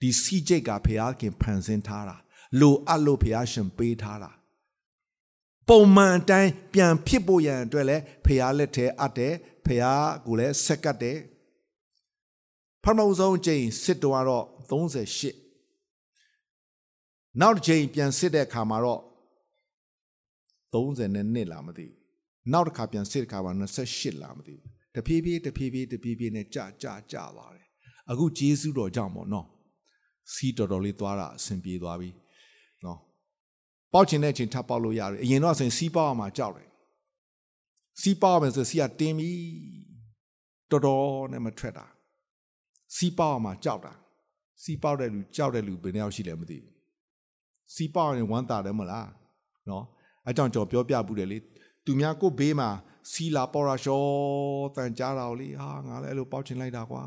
[0.00, 2.16] ဒီစီဂျိတ်ကဖျားခင်ဖန်ဆင်းထားတာ
[2.60, 4.30] လိုအပ်လို့ဖျားရှင်ပေးထားတာ
[5.68, 9.34] ပုံမှန်အတိုင်းပြန်ဖြစ်ဖို့ရန်အတွက်လည်းဖျားလက်ထဲအပ်တယ်
[9.66, 9.84] ဖះ
[10.26, 11.18] ကိုလည်းဆက်ကတ်တယ်
[12.84, 19.02] ပထမဆုံးအချိန်စစ်တော်ကတော့38နောက်တစ်ချိန်ပြန်စစ်တဲ့အခါမှာတော့
[20.72, 21.99] 30နဲ့နှစ်လာမသိဘူး
[22.52, 23.52] နောက်တစ်ခါပြန်စစ်တဲ့အခါမှာ
[23.88, 27.66] 28လာမသိဘူးတဖြည်းဖြည်းတဖြည်းဖြည်းတဖြည်းဖြည်းနဲ့ကြာကြာကြာသွားတယ်
[28.10, 29.46] အခုဂျေစုတော်ကြောင့်ပေါ့နော်
[30.34, 32.10] စီးတော်တော်လေးသွားတာအဆင်ပြေသွားပြီ
[32.84, 32.98] နော်
[33.92, 36.68] ပေါက်ချင်တဲ့အချိန်ထပ်ပေါက်လို့ရတယ်အရင်တော့ဆိုရင်စီးပေါက်အောင်မှကြောက်တယ်
[38.00, 39.30] စီးပေါက်မယ်ဆိုစီးကတင်းပြီ
[40.70, 41.86] တော်တော်နဲ့မထွက်တာ
[42.96, 43.92] စီးပေါက်မှာကြောက်တာ
[44.62, 46.72] စီးပေါက်တဲ့လူကြောက်တဲ့လူဘယ်နှယောက်ရှိလဲမသိဘူး
[47.74, 49.10] စီးပေါက်ရင်ဝမ်းသာတယ်မလား
[49.68, 49.84] နော်
[50.26, 51.38] အဲကြောင့်ကျွန်တော်ပြောပြဘူးတယ်လေ
[51.84, 52.70] သူများကိုဘေးမှာ
[53.10, 54.02] စီလာပေါ်ရာရှော
[54.76, 57.02] တန်ကြားတာလေဟာငါလည်းအဲ့လိုပေါက်ချင်လိုက်တာကွာ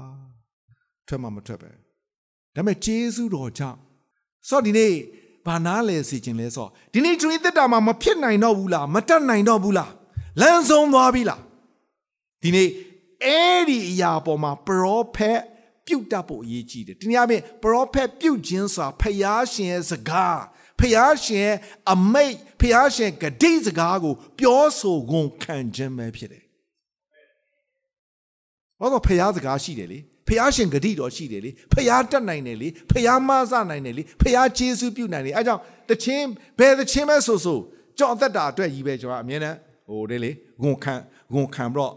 [1.08, 1.78] ထွက်မှမထွက်ပဲဒါ
[2.56, 3.80] ပေမဲ့ဂျေစုတော်ကြောင့်
[4.50, 4.94] စောဒီနေ့
[5.46, 9.92] ဘာနာလဲစီခြင်းလဲဆိုဒီနေ့ကျွေးသက်တာမှာမဖြစ်နိုင်တော့ဘူးလားမတတ်နိုင်တော့ဘူးလား
[10.42, 11.42] လမ်းဆုံးသွားပြီလား
[12.42, 12.70] ဒီနေ့
[13.24, 15.40] အဲ့ဒီအရာပေါ်မှာပရောဖက်
[15.86, 20.40] ပြုတ်တတ်ဖို့အရေးကြီးတယ်ဒီနေ့အပြင် prophet ပြုတ်ခြင်းဆိုတာဖျားရှင်ရဲ့စကား
[20.80, 21.58] ဖျားရှင်ရဲ့
[21.94, 26.44] အမိတ်ဖျားရှင်ဂတိစကားကို ပြောဆိုခွန်ခံခြင်းပဲဖြစ်တယ်
[28.80, 36.28] ဘာလို့ဖျားစကားရှိတယ်လေဖျားရှင်ဂတိတော်ရှိတယ်လေဖျားတတ်နိုင်တယ်လေဖျားမဆနိုင်တယ်လေဖျားကျေးဇူးပြုနိုင်တယ်အဲကြောင့်တခြင်း
[36.60, 37.60] ဘယ်တခြင်းပဲဆိုဆို
[37.98, 39.58] ကြောင့်အသက်တာအတွက်ကြီးပဲကျွန်တော်အမြဲတမ်း
[39.90, 40.32] ဟိုလေလေ
[40.64, 40.94] ဂုံခံ
[41.34, 41.94] ဂုံခံပြီးတော့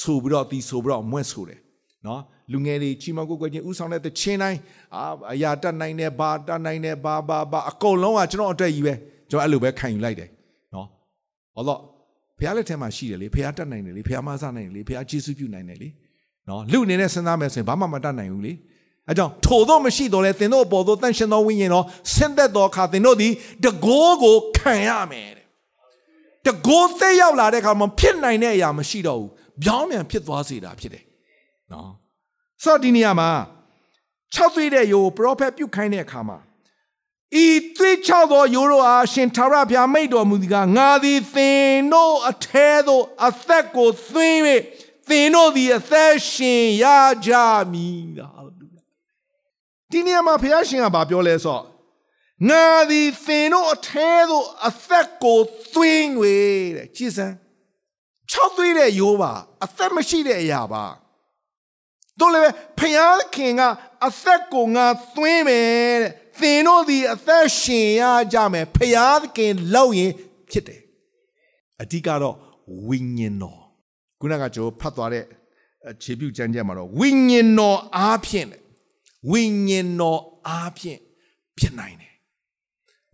[0.00, 1.60] ဆိုပြီးတော့တီဆိုပြီးတော့မွဲ့ဆိုတယ်
[2.06, 2.22] နော်
[2.52, 4.58] လူငယ်တွေချီမကိုကိုချင်းဥဆောင်တဲ့တခြင်းတိုင်း
[4.96, 8.94] အာအရာတတ်နိုင်တယ်ဘာတတ်နိုင်တယ်ဘာဘာဘာအကုန်လုံးကကျွန်တော်အတွက်ကြီးပဲ
[9.30, 10.28] ကျွန်တော်အဲ့လိုပဲခံယူလိုက်တယ်
[10.74, 10.86] နော်
[11.54, 11.80] ဟောတော့
[12.38, 15.88] ဖះလက်ထဲမှာရှိတယ်လေဖះတတ်နိုင်တယ်လေဖះမဆနိုင်တယ်လေဖះကျေးဇူးပြုနိုင်တယ်လေ
[16.48, 18.52] နော်လူအနေနဲ့စဉ်းစားမယ်ဆိုရင်ဘာမှမတတ်နိုင်ဘူးလေ
[19.08, 21.84] အဲကြောင့်ထို့သောမရှိတော့လဲသင်တို့အပေါ်သို့တန့်ရှင်သောဝိညာဉ်တော်
[22.14, 23.32] ဆင်းသက်သောအခါသင်တို့သည်
[23.64, 25.46] တကိုးကိုခံရမယ်တဲ့
[26.46, 29.30] တကိုးသက်ရောက်လာတဲ့အခါမှာဖြစ်နိုင်တဲ့အရာမရှိတော့ဘူး
[29.62, 31.04] ပြောင်းပြန်ဖြစ်သွားစေတာဖြစ်တယ်
[31.72, 31.90] နော်
[32.62, 33.30] ဆိုတော့ဒီနေရာမှာ
[34.34, 36.38] ၆သွေးတဲ့ယိုပရောဖက်ပြုတ်ခိုင်းတဲ့အခါမှာ
[37.44, 37.46] ဤ
[37.76, 44.38] သွေးချောက်သောယိုးတို့အားရှင်ထာဝရဘုရားမိတ်တော်မူသည်ကငါသည်သင်တို့အထဲသို့အသက်ကိုသွင်း၍
[45.08, 46.84] သင်တို့သည်အသက်ရှင်ရ
[47.26, 47.32] ကြ
[47.72, 48.82] မည်ဟာလေလုယာ
[49.90, 51.64] ဒီနေရာမှာဘုရားရှင်ကဘာပြောလဲဆိုတော့
[52.48, 55.40] ငါသည်သင်တို့အထဲသို့အသက်ကို
[55.72, 56.08] သွင်း၍
[56.76, 57.34] တဲ့ကြည်စမ်း
[58.32, 59.32] ၆သွေးတဲ့ယိုးပါ
[59.64, 60.84] အသက်မရှိတဲ့အရာပါ
[62.20, 63.62] တို့လည်းဖယားခင်က
[64.06, 66.10] အသက်ကိုငါသွင်းမယ်တဲ့
[66.40, 68.02] သင်တို့ဒီအသက်ရှင်ရ
[68.32, 70.12] ကြမယ်ဖယားခင်လောက်ရင်
[70.50, 70.80] ဖြစ်တယ်
[71.82, 72.36] အဓိကတော့
[72.86, 73.60] ဝိညာဉ်တော်
[74.20, 75.24] ခုနကကျွန်တော်ဖတ်သွားတဲ့
[76.02, 78.48] ခြေပြုတ်ကျမ်းကျမ်းမှာတော့ဝိညာဉ်တော်အားဖြင့်
[79.30, 80.98] ဝိညာဉ်တော်အားဖြင့်
[81.58, 82.12] ဖြစ်နိုင်တယ်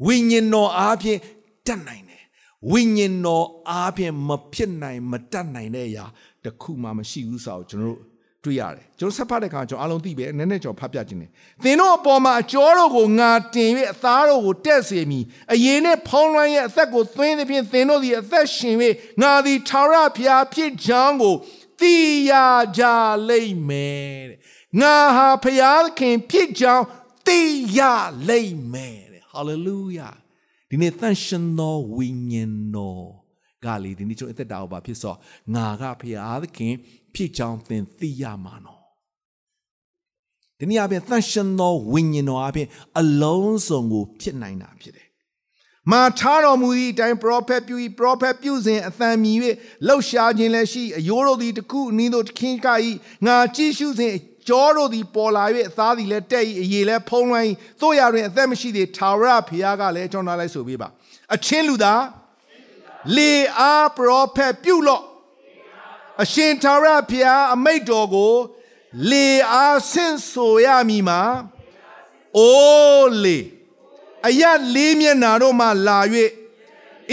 [0.07, 1.19] ဝိညာဉ်တော်အားဖြင့်
[1.67, 2.23] တတ်နိုင်တယ်
[2.71, 6.05] ဝိညာဉ်တော်အားဖြင့်မဖြစ်နိုင်မတတ်နိုင်တဲ့အရာ
[6.45, 8.12] တခုမှမရှိဘူးဆိုတော့ကျွန်တော်တို့
[8.45, 11.31] တွေ့ရတယ်ကျွန်တော်ဆက်ဖတ်တဲ့အခါကျွန်တော်အားလုံးသိပဲနည်းနည်းကျွန်တော်ဖတ်ပြခြင်းတယ်
[11.63, 18.77] သင်တို့အပေါ်မှာအကျော်တို့ကိုငါတင်၍အသားတို့ကိုတက်စေမည်အရင်နဲ့ဖောင်းလွှမ်းရဲ့အသက်ကိုသွင်းသည်ဖြင့်သင်တို့သည်အသက်ရှင်၍
[19.23, 21.35] ငါသည်ထာဝရဘုရားဖြစ်ကြောင်းကို
[21.81, 21.95] သိ
[22.31, 22.33] ရ
[22.79, 22.83] ကြ
[23.29, 24.39] လိမ့်မယ်တဲ့
[24.81, 26.85] ငါဟာဘုရားခင်ဖြစ်ကြောင်း
[27.27, 27.41] သိ
[27.79, 27.81] ရ
[28.29, 30.09] လိမ့်မယ်တဲ့ဟာလေလုယာ
[30.71, 33.07] ဒီနေ့သန့်ရှင်သောဝိညာဉ်တော်
[33.65, 35.15] ကလေဒီနေ့ကျွန်တော်အသက်တာကိုဘာဖြစ်ဆို
[35.55, 36.75] ငါကဘုရားသခင်
[37.15, 38.81] ဖြစ်ကြောင်းသင်သိရမှာနော်
[40.59, 42.69] ဒီနေ့အပြင်သန့်ရှင်သောဝိညာဉ်တော်အပြင်
[43.01, 45.09] အလုံးစုံကိုဖြစ်နိုင်တာဖြစ်တယ်
[45.91, 49.39] မာထားတော်မူသည့်အတိုင်း prophet ပြု၏ prophet ပြုစဉ်အသံမြည်၍
[49.87, 52.69] လှုပ်ရှားခြင်းလည်းရှိအယိုးတို့သည်တခုအနည်းတို့ခင်းက၏
[53.27, 54.15] ငါကြည့်ရှုစဉ်
[54.49, 57.47] ကြောတို့သည်ပေါ်လာ၍အသားသည်လည်းတက်၏အရေလည်းဖုံးလွှမ်း၏
[57.81, 60.89] တို့ရတွင်အသက်မရှိသေးထာဝရဘုရားကလည်းကျွန်တော်လိုက်ဆိုပေးပါ
[61.35, 62.03] အချင်းလူသား
[63.17, 65.03] လေအား prophet ပြုလော့
[66.21, 68.35] အရှင်ထာဝရဘုရားအမိတ်တော်ကို
[69.11, 71.21] လေအားဆင့်ဆိုရမည်မှာ
[72.39, 73.39] အိုးလေ
[74.29, 74.43] အရ
[74.75, 75.99] လေးမျက်နာတို့မှလာ၍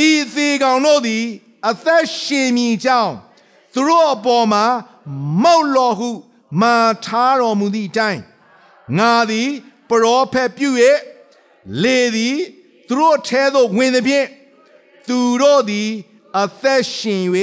[0.08, 1.26] ဤသေးကောင်တို့သည်
[1.70, 3.16] အသက်ရှင်မည်ကြောင်း
[3.74, 4.66] သူတို့အပေါ်မှာ
[5.44, 6.10] မောက်လော်ဟု
[6.62, 6.76] မာ
[7.06, 8.22] ထားတော်မူသည့်အတိုင်း
[8.98, 9.50] ငါသည်
[9.90, 10.70] ပရောဖက်ပြု၍
[11.84, 12.38] လေသည်
[12.88, 14.28] သူတို့အထဲသို့ဝင်သည်ဖြင့်
[15.08, 15.90] သူတို့သည်
[16.42, 17.24] အသက်ရှင်၍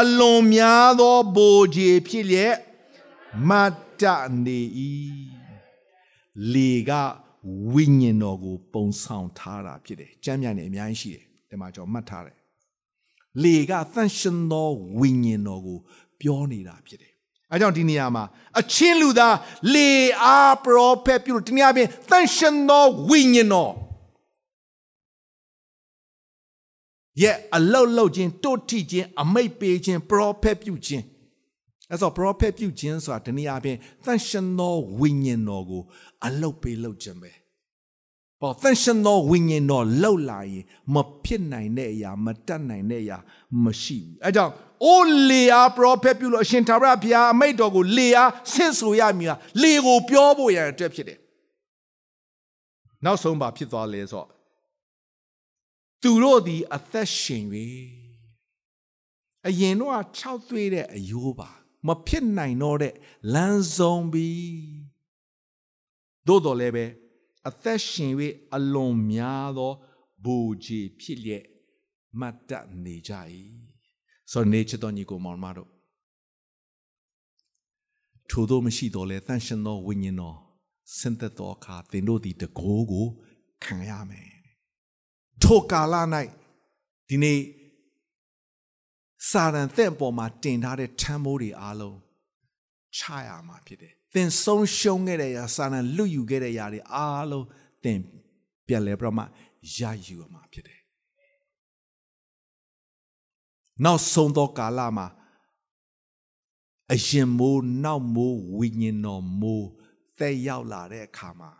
[0.00, 2.56] အလွန်များသောဘိုးကြီးဖြစ်လျက်
[3.48, 4.02] မတ်တ
[4.44, 4.60] နေ၏
[6.52, 6.90] လေက
[7.72, 12.36] ဝိညာဉ်တော်ကို ပုံဆောင်ထားတာဖြစ်တယ်ကျမ်းမြတ်နေအများကြီးရှိတယ်ဒီမှာကျွန်တော်မှတ်ထားတယ်
[13.42, 14.68] လေကသန့်ရှင်သော
[14.98, 15.78] ဝိညာဉ်တော်ကို
[16.20, 17.12] ပြောနေတာဖြစ်တယ်
[17.52, 18.24] အဲကြောင့်ဒီနေရာမှာ
[18.60, 19.36] အချင်းလူသား
[19.74, 19.90] လေ
[20.22, 23.72] အားပရောဖက်ပြုလို့ဒီနေရာပြင်သန့်ရှင်သောဝိညာဉ်တော်
[27.22, 31.04] ရဲ့အလောက်လောက်ခြင်းတိုးထိခြင်းအမိတ်ပေးခြင်းပရောဖက်ပြုခြင်း
[31.90, 35.82] အဲဆိုပရောဖက်ပြုခြင်းဆိုတာဒီနေရာပြင်သန့်ရှင်သောဝိညာဉ်တော်ကို
[36.26, 37.32] အလောက်ပေးလောက်ခြင်းပဲ
[38.40, 43.18] ပေါ်သန့်ရှင်သောဝိညာဉ်တော်လောက်လာရင်မဖြစ်နိုင်တဲ့အရာမတတ်နိုင်တဲ့အရာ
[43.62, 44.52] မရှိဘူးအဲကြောင့်
[44.84, 51.18] အိုးလေအားပရောဖက်ပြုလို့အရှင်သာရဘုရားအမိတ်တော်ကိုလေအားဆင့်ဆိုရမည်လားလေကိုပြောဖို့ရန်အတွက်ဖြစ်တယ်
[53.04, 54.28] နောက်ဆုံးပါဖြစ်သွားလဲဆိုတော့
[56.06, 57.44] သူတို့သည်အသက်ရှင်၍
[59.48, 61.50] အရင်တော့6သွေးတဲ့အယိုးပါ
[61.86, 62.94] မဖြစ်နိုင်တော့တဲ့
[63.34, 64.30] လမ်းဆုံးပြီ
[66.26, 66.84] သို့တော်လည်းပဲ
[67.48, 68.12] အသက်ရှင်၍
[68.54, 69.72] အလွန်များသော
[70.24, 71.44] ဘူကြီးဖြစ်လျက်
[72.20, 72.50] မတ်တ
[72.84, 73.12] နေကြ၏
[74.32, 75.70] ဆိုနေချတော်ညီကိုမောင်မတို့
[78.30, 80.36] ထို့သောမရှိတော့လဲတန်ရှင်သောဝိညာဉ်တော်
[80.96, 83.06] ဆင်းသက်သောအခါသင်တို့သည်တကိုးကို
[83.64, 84.33] ခံရမယ်
[85.42, 85.94] ထိုကာလ၌
[87.08, 87.40] ဒီနေ့
[89.30, 91.98] စာရန်တဲ့ပေါ်မှာတင်ထားတဲ့ထမ်းမိုးတွေအားလုံး
[92.96, 97.46] ချရမှာဖြစ်တယ်သင်ဆုံးရှုံးခဲ့တဲ့အရာစာနာလွတ်ယူခဲ့တဲ့အရာတွေအားလုံး
[97.84, 97.98] သင်
[98.66, 99.24] ပြန်လဲပြတော့မှ
[99.78, 100.80] ရယူရမှာဖြစ်တယ်
[103.84, 105.06] နောက်ဆုံးသောကာလမှာ
[106.92, 109.66] အရင်မိုးနောက်မိုးဝိညာဉ်တော်မိုး
[110.18, 111.50] သက်ရောက်လာတဲ့အခါမှာ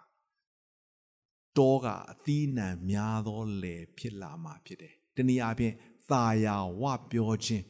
[1.58, 5.74] တောကအသီးနှံများသောလေဖြစ်လာမှာဖြစ်တယ်။တနည်းအားဖြင့်
[6.10, 7.64] သာယာဝပြောခြင်း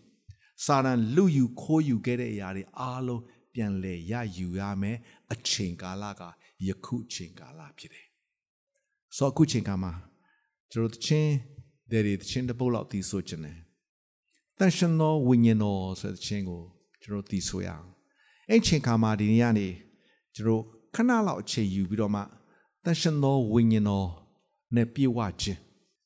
[0.64, 3.22] စာရန်လူယူခိုးယူခဲ့တဲ့အရာတွေအားလုံး
[3.55, 4.97] ပြန်လဲရယူရမယ်
[5.32, 6.22] အချိန်ကာလက
[6.66, 8.07] ယခုအချိန်ကာလဖြစ်တယ်။
[9.16, 9.93] ဆိုတော့အခုချိန်ကာလမှာ
[10.72, 11.32] ကျွန်တော်တချင်း
[11.91, 13.59] တဲ့တချင်းတစ်ပုတ်လောက်တီးဆိုခြင်းတယ်။
[14.59, 16.62] တန်ရှင်သောဝိညာဉ်တော်ဆိုတဲ့ချင်းကို
[17.03, 17.87] ကျွန်တော်တီးဆိုရအောင်။
[18.51, 19.68] အဲ့ချိန်ခါမှာဒီနေ့ကနေ
[20.35, 20.62] ကျွန်တော်
[20.95, 22.22] ခဏလောက်အချိန်ယူပြီးတော့မှ
[22.85, 24.09] တန်ရှင်သောဝိညာဉ်တော်
[24.74, 25.61] နဲ့ပြည့်ဝခြင်း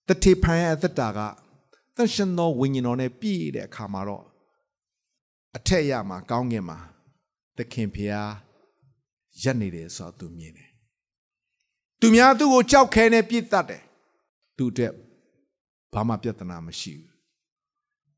[0.07, 1.19] တတိဖန်ရဲ့အသက်တာက
[1.97, 4.25] တန်ရှင်သောဝိညာဉ်တော်နဲ့ပြည့်တဲ့အခါမှာတော့
[5.57, 6.79] အထက်ရမှာကောင်းကင်မှာ
[7.57, 8.31] သခင်ဖျား
[9.43, 10.71] ရက်နေတယ်ဆိုတော့သူမြင်တယ်
[12.01, 13.83] သူများသူ့ကိုကြောက်ခဲနဲ့ပြစ်တတ်တယ်
[14.57, 14.95] သူအတွက်
[15.95, 17.09] ဘာမှပြဿနာမရှိဘူး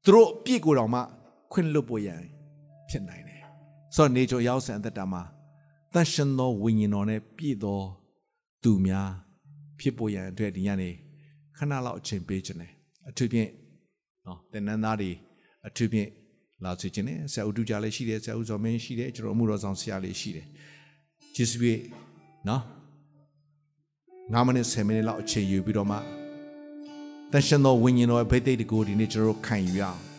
[0.04, 1.00] သူတို့အပြစ်ကိုတော့မှ
[1.52, 2.20] ခွင့်လွတ်ဖို့ရန်
[2.88, 3.42] ဖြစ်နိုင်တယ်
[3.94, 5.22] ဆိုတော့နေကြရောက်စံအသက်တာမှာ
[5.92, 7.80] တန်ရှင်သောဝိညာဉ်တော်နဲ့ပြည့်သော
[8.62, 9.08] သူများ
[9.78, 10.90] ဖြစ်ပေါ်ရန်အတွက်ဒီညနေ
[11.56, 12.72] ခဏလောက်အချိန်ပေးခြင်းတယ်
[13.08, 13.50] အထူးဖြင့်
[14.26, 15.10] နော်တင်နန်းသားတွေ
[15.66, 16.08] အထူးဖြင့်
[16.64, 20.46] လာစေခြင်းတယ်ဆရာဦးတူကြလည်းရှိတယ်ဆရာဦးဇော်မင်းရှိတယ်ကျွန်တော်အမှုတော်ဆောင်ဆရာလေးရှိတယ်
[21.36, 21.80] ယေရှုရဲ့
[22.48, 22.62] နော်
[24.32, 25.96] 9မိနစ်10မိနစ်လောက်အချိန်ယူပြီးတော့မှ
[27.32, 30.09] တန်ရှင်သောဝိညာဉ်တော်ရဲ့ဘိသိက်တကူဒီနေ့ကျွန်တော်တို့ခံယူရအောင်